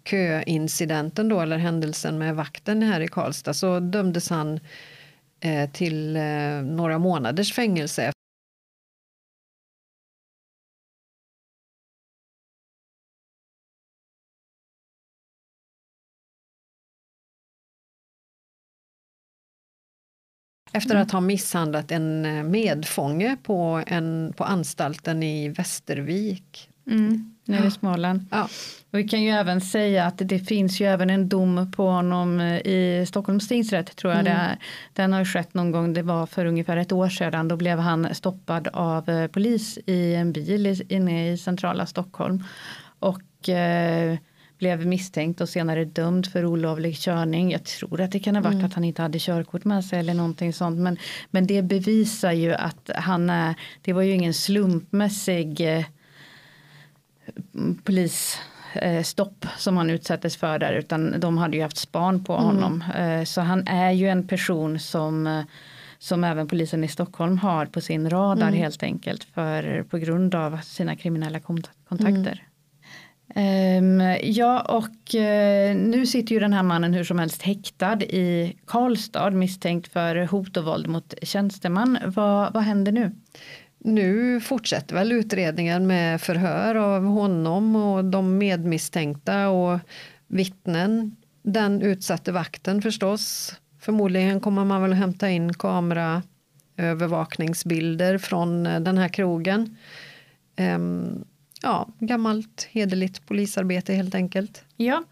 köincidenten 0.06 1.30
då, 1.30 1.42
eller 1.42 1.58
händelsen 1.58 2.18
med 2.18 2.36
vakten 2.36 2.84
här 2.84 3.02
i 3.02 3.08
Karlstad 3.08 3.54
så 3.54 3.80
dömdes 3.80 4.30
han 4.30 4.60
eh, 5.40 5.70
till 5.72 6.16
eh, 6.16 6.62
några 6.64 6.98
månaders 6.98 7.54
fängelse. 7.54 8.12
Efter 20.74 20.96
att 20.96 21.12
ha 21.12 21.22
misshandlat 21.22 21.92
en 21.92 22.26
eh, 22.26 22.44
medfånge 22.44 23.38
på, 23.44 23.84
en, 23.88 24.34
på 24.38 24.44
anstalten 24.44 25.24
i 25.24 25.50
Västervik. 25.50 26.71
Mm. 26.88 27.36
nere 27.46 27.68
i 27.68 27.72
Småland. 27.72 28.26
Ja. 28.32 28.44
Och 28.92 29.00
vi 29.00 29.08
kan 29.08 29.22
ju 29.22 29.30
även 29.30 29.62
säga 29.62 30.06
att 30.06 30.18
det 30.18 30.40
finns 30.40 30.82
ju 30.82 30.86
även 30.86 31.10
en 31.10 31.30
dom 31.30 31.72
på 31.76 31.88
honom 31.88 32.40
eh, 32.40 32.58
i 32.58 33.06
Stockholms 33.08 33.48
tingsrätt 33.48 33.96
tror 33.96 34.14
jag 34.14 34.26
det 34.26 34.32
är. 34.32 34.58
Den 34.94 35.14
har 35.14 35.20
ju 35.20 35.26
skett 35.26 35.54
någon 35.54 35.72
gång, 35.72 35.94
det 35.94 36.02
var 36.02 36.26
för 36.26 36.46
ungefär 36.46 36.78
ett 36.78 36.92
år 36.92 37.10
sedan. 37.10 37.48
Då 37.48 37.56
blev 37.56 37.80
han 37.80 38.16
stoppad 38.16 38.68
av 38.68 39.10
eh, 39.10 39.28
polis 39.28 39.80
i 39.86 40.16
en 40.16 40.32
bil 40.32 40.82
inne 40.90 41.32
i 41.32 41.38
centrala 41.38 41.86
Stockholm. 41.86 42.44
Och 43.00 43.50
eh, 43.50 44.18
blev 44.62 44.86
misstänkt 44.86 45.42
och 45.42 45.50
senare 45.50 45.86
dömd 45.86 46.28
för 46.28 46.46
olovlig 46.46 46.98
körning. 46.98 47.52
Jag 47.52 47.64
tror 47.64 48.02
att 48.02 48.12
det 48.12 48.20
kan 48.20 48.36
ha 48.36 48.44
varit 48.44 48.64
att 48.64 48.74
han 48.74 48.84
inte 48.84 49.02
hade 49.02 49.20
körkort 49.20 49.66
med 49.66 49.86
sig 49.86 50.00
eller 50.00 50.14
någonting 50.14 50.54
sånt. 50.54 50.80
Men, 50.80 50.98
men 51.32 51.48
det 51.48 51.62
bevisar 51.62 52.32
ju 52.32 52.54
att 52.54 52.90
han 52.96 53.30
är, 53.30 53.56
det 53.82 53.94
var 53.94 54.02
ju 54.02 54.12
ingen 54.12 54.34
slumpmässig 54.34 55.78
eh, 55.78 55.86
polisstopp 57.84 59.46
som 59.58 59.78
han 59.78 59.90
utsattes 59.90 60.38
för 60.38 60.60
där 60.60 60.74
utan 60.74 61.20
de 61.20 61.38
hade 61.38 61.58
ju 61.58 61.64
haft 61.64 61.78
span 61.78 62.24
på 62.24 62.34
honom. 62.36 62.84
Eh, 62.98 63.24
Så 63.24 63.42
han 63.42 63.68
är 63.68 63.92
ju 63.92 64.08
en 64.10 64.28
person 64.28 64.80
som 64.80 65.28
eh, 65.28 65.42
som 66.00 66.24
även 66.24 66.48
polisen 66.48 66.84
i 66.84 66.88
Stockholm 66.88 67.38
har 67.38 67.66
på 67.66 67.82
sin 67.82 68.10
radar 68.10 68.48
helt 68.58 68.84
enkelt 68.84 69.24
för 69.24 69.84
på 69.84 69.98
grund 69.98 70.36
av 70.36 70.58
sina 70.64 70.96
kriminella 70.96 71.40
kont- 71.40 71.70
kontakter. 71.90 72.44
Ehm, 73.36 74.02
ja, 74.24 74.62
och 74.62 75.16
eh, 75.16 75.76
nu 75.76 76.06
sitter 76.06 76.34
ju 76.34 76.40
den 76.40 76.54
här 76.54 76.64
mannen 76.64 76.94
hur 76.94 77.04
som 77.04 77.20
helst 77.20 77.42
häktad 77.42 78.02
i 78.04 78.56
Karlstad 78.68 79.30
misstänkt 79.32 79.94
för 79.94 80.16
hot 80.26 80.58
och 80.58 80.66
våld 80.66 80.88
mot 80.88 81.14
tjänsteman. 81.22 81.98
Vad, 82.06 82.54
vad 82.54 82.64
händer 82.64 82.92
nu? 82.92 83.12
Nu 83.84 84.40
fortsätter 84.40 84.96
väl 84.96 85.12
utredningen 85.12 85.88
med 85.88 86.22
förhör 86.22 86.76
av 86.76 87.06
honom 87.06 87.76
och 87.76 88.06
de 88.06 88.38
medmisstänkta 88.38 89.50
och 89.50 89.80
vittnen. 90.28 91.16
Den 91.44 91.82
utsatte 91.82 92.32
vakten 92.32 92.82
förstås. 92.82 93.56
Förmodligen 93.80 94.40
kommer 94.40 94.66
man 94.66 94.82
väl 94.82 94.94
hämta 94.94 95.30
in 95.30 95.54
kameraövervakningsbilder 95.54 98.18
från 98.18 98.64
den 98.64 98.98
här 98.98 99.08
krogen. 99.08 99.78
Um, 100.60 101.26
ja, 101.62 101.88
gammalt 102.00 102.68
hederligt 102.72 103.26
polisarbete 103.28 103.94
helt 103.94 104.16
enkelt. 104.16 104.64
Ja, 104.78 105.04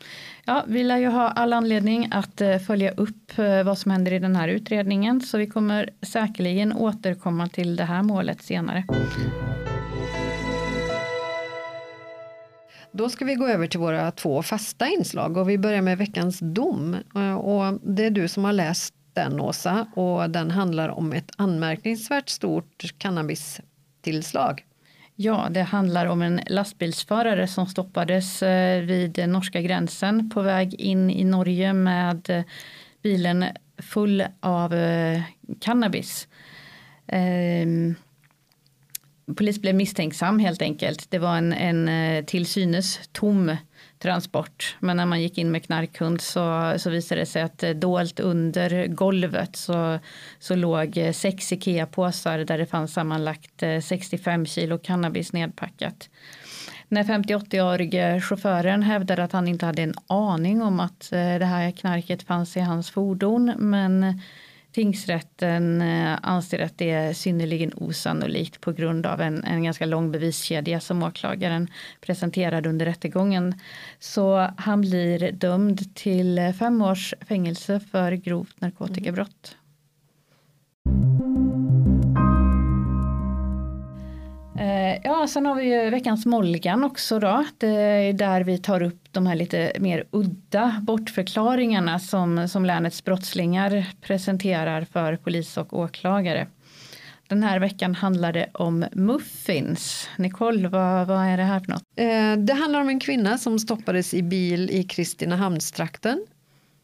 ja, 0.45 0.63
vi 0.67 0.83
lär 0.83 0.97
ju 0.97 1.07
ha 1.07 1.29
all 1.29 1.53
anledning 1.53 2.07
att 2.11 2.41
eh, 2.41 2.57
följa 2.57 2.91
upp 2.91 3.39
eh, 3.39 3.63
vad 3.63 3.77
som 3.77 3.91
händer 3.91 4.13
i 4.13 4.19
den 4.19 4.35
här 4.35 4.47
utredningen 4.47 5.21
så 5.21 5.37
vi 5.37 5.47
kommer 5.47 5.89
säkerligen 6.01 6.73
återkomma 6.73 7.47
till 7.47 7.75
det 7.75 7.83
här 7.83 8.03
målet 8.03 8.41
senare. 8.41 8.83
Då 12.91 13.09
ska 13.09 13.25
vi 13.25 13.35
gå 13.35 13.47
över 13.47 13.67
till 13.67 13.79
våra 13.79 14.11
två 14.11 14.43
fasta 14.43 14.87
inslag 14.87 15.37
och 15.37 15.49
vi 15.49 15.57
börjar 15.57 15.81
med 15.81 15.97
veckans 15.97 16.39
dom. 16.39 16.95
Eh, 17.15 17.33
Och 17.33 17.79
det 17.83 18.05
är 18.05 18.11
du 18.11 18.27
som 18.27 18.43
har 18.43 18.53
läst 18.53 18.93
den 19.13 19.39
Åsa 19.39 19.87
och 19.95 20.29
den 20.29 20.51
handlar 20.51 20.89
om 20.89 21.13
ett 21.13 21.31
anmärkningsvärt 21.35 22.29
stort 22.29 22.93
cannabistillslag. 22.97 24.65
Ja, 25.21 25.47
det 25.51 25.61
handlar 25.61 26.05
om 26.05 26.21
en 26.21 26.41
lastbilsförare 26.47 27.47
som 27.47 27.67
stoppades 27.67 28.43
eh, 28.43 28.81
vid 28.81 29.29
norska 29.29 29.61
gränsen 29.61 30.29
på 30.29 30.41
väg 30.41 30.73
in 30.73 31.09
i 31.09 31.23
Norge 31.23 31.73
med 31.73 32.29
eh, 32.29 32.43
bilen 33.01 33.45
full 33.77 34.23
av 34.39 34.73
eh, 34.73 35.21
cannabis. 35.61 36.27
Ehm, 37.07 37.95
Polis 39.35 39.61
blev 39.61 39.75
misstänksam 39.75 40.39
helt 40.39 40.61
enkelt. 40.61 41.11
Det 41.11 41.19
var 41.19 41.37
en, 41.37 41.53
en 41.53 41.87
eh, 41.89 42.25
till 42.25 42.45
synes 42.45 42.99
tom 43.11 43.55
transport. 43.99 44.77
Men 44.79 44.97
när 44.97 45.05
man 45.05 45.21
gick 45.21 45.37
in 45.37 45.51
med 45.51 45.63
knarkhund 45.63 46.21
så, 46.21 46.73
så 46.77 46.89
visade 46.89 47.21
det 47.21 47.25
sig 47.25 47.41
att 47.41 47.63
eh, 47.63 47.69
dolt 47.69 48.19
under 48.19 48.87
golvet 48.87 49.55
så, 49.55 49.99
så 50.39 50.55
låg 50.55 50.97
eh, 50.97 51.11
sex 51.11 51.51
Ikea-påsar 51.51 52.37
där 52.37 52.57
det 52.57 52.65
fanns 52.65 52.93
sammanlagt 52.93 53.63
65 53.83 54.45
kilo 54.45 54.77
cannabis 54.77 55.33
nedpackat. 55.33 56.09
När 56.87 57.03
50-80-årige 57.03 58.21
chauffören 58.21 58.83
hävdade 58.83 59.23
att 59.23 59.31
han 59.31 59.47
inte 59.47 59.65
hade 59.65 59.81
en 59.81 59.93
aning 60.07 60.61
om 60.61 60.79
att 60.79 61.09
det 61.11 61.45
här 61.45 61.71
knarket 61.71 62.23
fanns 62.23 62.57
i 62.57 62.59
hans 62.59 62.91
fordon 62.91 63.53
men 63.57 64.21
tingsrätten 64.71 65.81
eh, 65.81 66.17
anser 66.21 66.59
att 66.59 66.77
det 66.77 66.89
är 66.89 67.13
synnerligen 67.13 67.71
osannolikt 67.75 68.61
på 68.61 68.71
grund 68.71 69.05
av 69.05 69.21
en, 69.21 69.43
en 69.43 69.63
ganska 69.63 69.85
lång 69.85 70.11
beviskedja 70.11 70.79
som 70.79 71.03
åklagaren 71.03 71.67
presenterade 72.01 72.69
under 72.69 72.85
rättegången. 72.85 73.59
Så 73.99 74.49
han 74.57 74.81
blir 74.81 75.31
dömd 75.31 75.95
till 75.95 76.53
fem 76.59 76.81
års 76.81 77.13
fängelse 77.27 77.79
för 77.79 78.11
grovt 78.11 78.61
narkotikabrott. 78.61 79.55
Mm. 80.85 81.68
Eh, 84.59 84.99
ja, 85.03 85.27
sen 85.27 85.45
har 85.45 85.55
vi 85.55 85.63
ju 85.63 85.89
veckans 85.89 86.25
Molgan 86.25 86.83
också 86.83 87.19
då. 87.19 87.45
Det 87.57 87.67
är 87.67 88.13
där 88.13 88.41
vi 88.41 88.57
tar 88.57 88.81
upp 88.81 89.03
de 89.11 89.27
här 89.27 89.35
lite 89.35 89.71
mer 89.79 90.03
udda 90.11 90.81
bortförklaringarna 90.81 91.99
som, 91.99 92.47
som 92.47 92.65
länets 92.65 93.03
brottslingar 93.03 93.85
presenterar 94.01 94.81
för 94.81 95.15
polis 95.15 95.57
och 95.57 95.73
åklagare. 95.73 96.47
Den 97.27 97.43
här 97.43 97.59
veckan 97.59 97.95
handlar 97.95 98.33
det 98.33 98.49
om 98.53 98.85
muffins. 98.91 100.09
Nicole, 100.17 100.67
vad, 100.67 101.07
vad 101.07 101.25
är 101.25 101.37
det 101.37 101.43
här 101.43 101.59
för 101.59 101.71
något? 101.71 101.83
Eh, 101.95 102.45
det 102.45 102.53
handlar 102.53 102.81
om 102.81 102.89
en 102.89 102.99
kvinna 102.99 103.37
som 103.37 103.59
stoppades 103.59 104.13
i 104.13 104.23
bil 104.23 104.69
i 104.69 104.83
Kristinehamnstrakten 104.83 106.25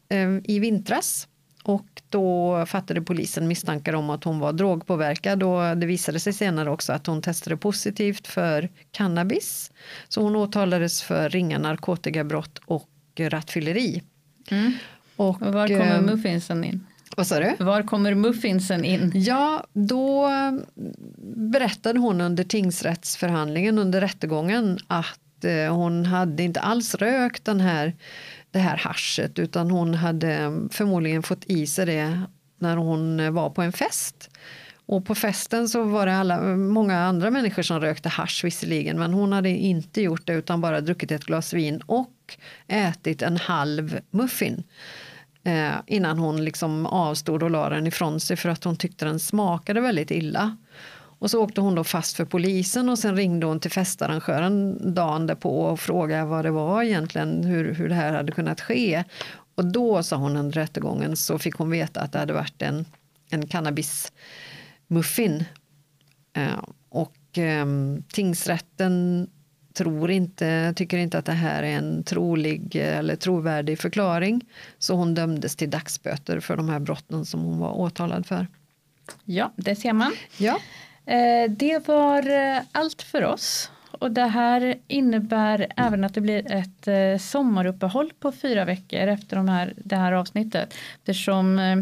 eh, 0.08 0.28
i 0.44 0.58
vintras. 0.58 1.28
Och 1.68 2.02
då 2.08 2.66
fattade 2.66 3.02
polisen 3.02 3.48
misstankar 3.48 3.92
om 3.92 4.10
att 4.10 4.24
hon 4.24 4.38
var 4.38 4.52
drogpåverkad 4.52 5.42
och 5.42 5.76
det 5.76 5.86
visade 5.86 6.20
sig 6.20 6.32
senare 6.32 6.70
också 6.70 6.92
att 6.92 7.06
hon 7.06 7.22
testade 7.22 7.56
positivt 7.56 8.26
för 8.26 8.68
cannabis. 8.90 9.70
Så 10.08 10.22
hon 10.22 10.36
åtalades 10.36 11.02
för 11.02 11.28
ringa 11.28 11.58
narkotikabrott 11.58 12.60
och 12.66 12.88
rattfylleri. 13.18 14.02
Och, 15.16 15.42
Och 15.42 15.54
var 15.54 15.68
kommer 15.68 15.96
eh, 15.96 16.02
muffinsen 16.02 16.64
in? 16.64 16.86
Vad 17.16 17.26
sa 17.26 17.40
du? 17.40 17.64
Var 17.64 17.82
kommer 17.82 18.14
muffinsen 18.14 18.84
in? 18.84 19.12
Ja, 19.14 19.66
då 19.72 20.30
berättade 21.36 21.98
hon 21.98 22.20
under 22.20 22.44
tingsrättsförhandlingen 22.44 23.78
under 23.78 24.00
rättegången 24.00 24.78
att 24.86 25.44
eh, 25.44 25.74
hon 25.74 26.06
hade 26.06 26.42
inte 26.42 26.60
alls 26.60 26.94
rökt 26.94 27.44
den 27.44 27.60
här, 27.60 27.94
det 28.56 28.62
här 28.62 28.76
haschet 28.76 29.38
utan 29.38 29.70
hon 29.70 29.94
hade 29.94 30.32
eh, 30.32 30.52
förmodligen 30.70 31.22
fått 31.22 31.44
i 31.44 31.66
sig 31.66 31.86
det 31.86 32.20
när 32.58 32.76
hon 32.76 33.20
eh, 33.20 33.30
var 33.30 33.50
på 33.50 33.62
en 33.62 33.72
fest. 33.72 34.30
Och 34.86 35.06
på 35.06 35.14
festen 35.14 35.68
så 35.68 35.82
var 35.82 36.06
det 36.06 36.16
alla, 36.16 36.40
många 36.56 36.98
andra 36.98 37.30
människor 37.30 37.62
som 37.62 37.80
rökte 37.80 38.08
hasch 38.08 38.44
visserligen 38.44 38.98
men 38.98 39.12
hon 39.12 39.32
hade 39.32 39.48
inte 39.48 40.02
gjort 40.02 40.26
det 40.26 40.32
utan 40.32 40.60
bara 40.60 40.80
druckit 40.80 41.10
ett 41.10 41.24
glas 41.24 41.52
vin 41.52 41.80
och 41.86 42.36
ätit 42.68 43.22
en 43.22 43.36
halv 43.36 44.00
muffin 44.10 44.62
eh, 45.44 45.72
innan 45.86 46.18
hon 46.18 46.44
liksom 46.44 46.86
avstod 46.86 47.42
och 47.42 47.50
la 47.50 47.68
den 47.68 47.86
ifrån 47.86 48.20
sig 48.20 48.36
för 48.36 48.48
att 48.48 48.64
hon 48.64 48.76
tyckte 48.76 49.04
den 49.04 49.20
smakade 49.20 49.80
väldigt 49.80 50.10
illa. 50.10 50.56
Och 51.18 51.30
så 51.30 51.42
åkte 51.42 51.60
hon 51.60 51.74
då 51.74 51.84
fast 51.84 52.16
för 52.16 52.24
polisen 52.24 52.88
och 52.88 52.98
sen 52.98 53.16
ringde 53.16 53.46
hon 53.46 53.60
till 53.60 53.70
festarrangören 53.70 54.78
dagen 54.94 55.26
därpå 55.26 55.60
och 55.60 55.80
frågade 55.80 56.24
vad 56.24 56.44
det 56.44 56.50
var 56.50 56.82
egentligen, 56.82 57.44
hur, 57.44 57.74
hur 57.74 57.88
det 57.88 57.94
här 57.94 58.12
hade 58.12 58.32
kunnat 58.32 58.60
ske. 58.60 59.04
Och 59.54 59.64
då 59.64 60.02
sa 60.02 60.16
hon 60.16 60.36
under 60.36 60.52
rättegången 60.52 61.16
så 61.16 61.38
fick 61.38 61.54
hon 61.54 61.70
veta 61.70 62.00
att 62.00 62.12
det 62.12 62.18
hade 62.18 62.32
varit 62.32 62.62
en, 62.62 62.84
en 63.30 63.46
cannabismuffin. 63.46 65.44
Eh, 66.32 66.64
och 66.88 67.38
eh, 67.38 67.66
tingsrätten 68.12 69.26
tror 69.74 70.10
inte, 70.10 70.74
tycker 70.76 70.98
inte 70.98 71.18
att 71.18 71.24
det 71.24 71.32
här 71.32 71.62
är 71.62 71.78
en 71.78 72.02
trolig 72.04 72.76
eller 72.76 73.16
trovärdig 73.16 73.78
förklaring. 73.78 74.40
Så 74.78 74.94
hon 74.94 75.14
dömdes 75.14 75.56
till 75.56 75.70
dagsböter 75.70 76.40
för 76.40 76.56
de 76.56 76.68
här 76.68 76.80
brotten 76.80 77.24
som 77.24 77.40
hon 77.40 77.58
var 77.58 77.72
åtalad 77.72 78.26
för. 78.26 78.46
Ja, 79.24 79.52
det 79.56 79.76
ser 79.76 79.92
man. 79.92 80.12
Ja, 80.38 80.58
Eh, 80.58 80.85
Det 81.48 81.88
var 81.88 82.30
eh, 82.30 82.62
allt 82.72 83.02
för 83.02 83.24
oss. 83.24 83.70
Och 83.90 84.10
det 84.10 84.26
här 84.26 84.74
innebär 84.88 85.66
även 85.76 86.04
att 86.04 86.14
det 86.14 86.20
blir 86.20 86.52
ett 86.52 86.88
eh, 86.88 87.18
sommaruppehåll 87.18 88.12
på 88.20 88.32
fyra 88.32 88.64
veckor 88.64 89.00
efter 89.00 89.36
de 89.36 89.48
här, 89.48 89.74
det 89.76 89.96
här 89.96 90.12
avsnittet. 90.12 90.74
Eftersom 90.98 91.58
eh, 91.58 91.76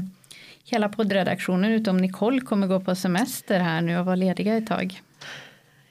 hela 0.64 0.88
poddredaktionen 0.88 1.72
utom 1.72 1.96
Nicole 1.96 2.40
kommer 2.40 2.66
gå 2.66 2.80
på 2.80 2.94
semester 2.94 3.60
här 3.60 3.80
nu 3.80 3.98
och 3.98 4.04
vara 4.04 4.16
lediga 4.16 4.56
ett 4.56 4.66
tag. 4.66 5.00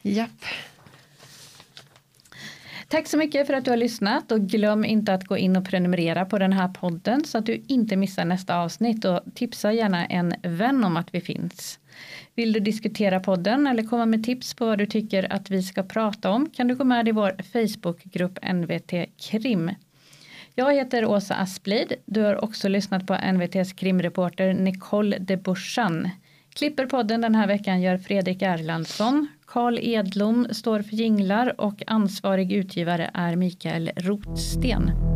japp. 0.01 0.45
Tack 2.87 3.07
så 3.07 3.17
mycket 3.17 3.47
för 3.47 3.53
att 3.53 3.65
du 3.65 3.71
har 3.71 3.77
lyssnat 3.77 4.31
och 4.31 4.41
glöm 4.41 4.85
inte 4.85 5.13
att 5.13 5.25
gå 5.25 5.37
in 5.37 5.57
och 5.57 5.65
prenumerera 5.65 6.25
på 6.25 6.39
den 6.39 6.53
här 6.53 6.67
podden 6.67 7.25
så 7.25 7.37
att 7.37 7.45
du 7.45 7.63
inte 7.67 7.95
missar 7.95 8.25
nästa 8.25 8.57
avsnitt 8.57 9.05
och 9.05 9.19
tipsa 9.35 9.73
gärna 9.73 10.05
en 10.05 10.35
vän 10.43 10.83
om 10.83 10.97
att 10.97 11.07
vi 11.11 11.21
finns. 11.21 11.79
Vill 12.35 12.53
du 12.53 12.59
diskutera 12.59 13.19
podden 13.19 13.67
eller 13.67 13.83
komma 13.83 14.05
med 14.05 14.23
tips 14.23 14.53
på 14.53 14.65
vad 14.65 14.77
du 14.77 14.85
tycker 14.85 15.33
att 15.33 15.49
vi 15.49 15.63
ska 15.63 15.83
prata 15.83 16.31
om 16.31 16.49
kan 16.49 16.67
du 16.67 16.75
gå 16.75 16.83
med 16.83 17.07
i 17.07 17.11
vår 17.11 17.35
Facebookgrupp 17.53 18.39
NVT 18.53 18.93
Krim. 19.17 19.71
Jag 20.55 20.73
heter 20.73 21.05
Åsa 21.05 21.35
Asplid. 21.35 21.93
Du 22.05 22.21
har 22.21 22.43
också 22.43 22.67
lyssnat 22.67 23.07
på 23.07 23.17
NVTs 23.33 23.73
krimreporter 23.73 24.53
Nicole 24.53 25.17
de 25.19 25.37
Bursan. 25.37 26.09
Klipper 26.53 26.85
podden 26.85 27.21
den 27.21 27.35
här 27.35 27.47
veckan 27.47 27.81
gör 27.81 27.97
Fredrik 27.97 28.41
Erlandsson. 28.41 29.27
Karl 29.45 29.79
Edlom 29.81 30.47
står 30.51 30.81
för 30.81 30.95
jinglar 30.95 31.61
och 31.61 31.83
ansvarig 31.87 32.51
utgivare 32.51 33.11
är 33.13 33.35
Mikael 33.35 33.91
Rotsten. 33.95 35.12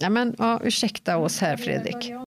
Ja, 0.00 0.10
men, 0.10 0.34
ja, 0.38 0.60
ursäkta 0.64 1.16
oss 1.16 1.40
här 1.40 1.56
Fredrik. 1.56 2.12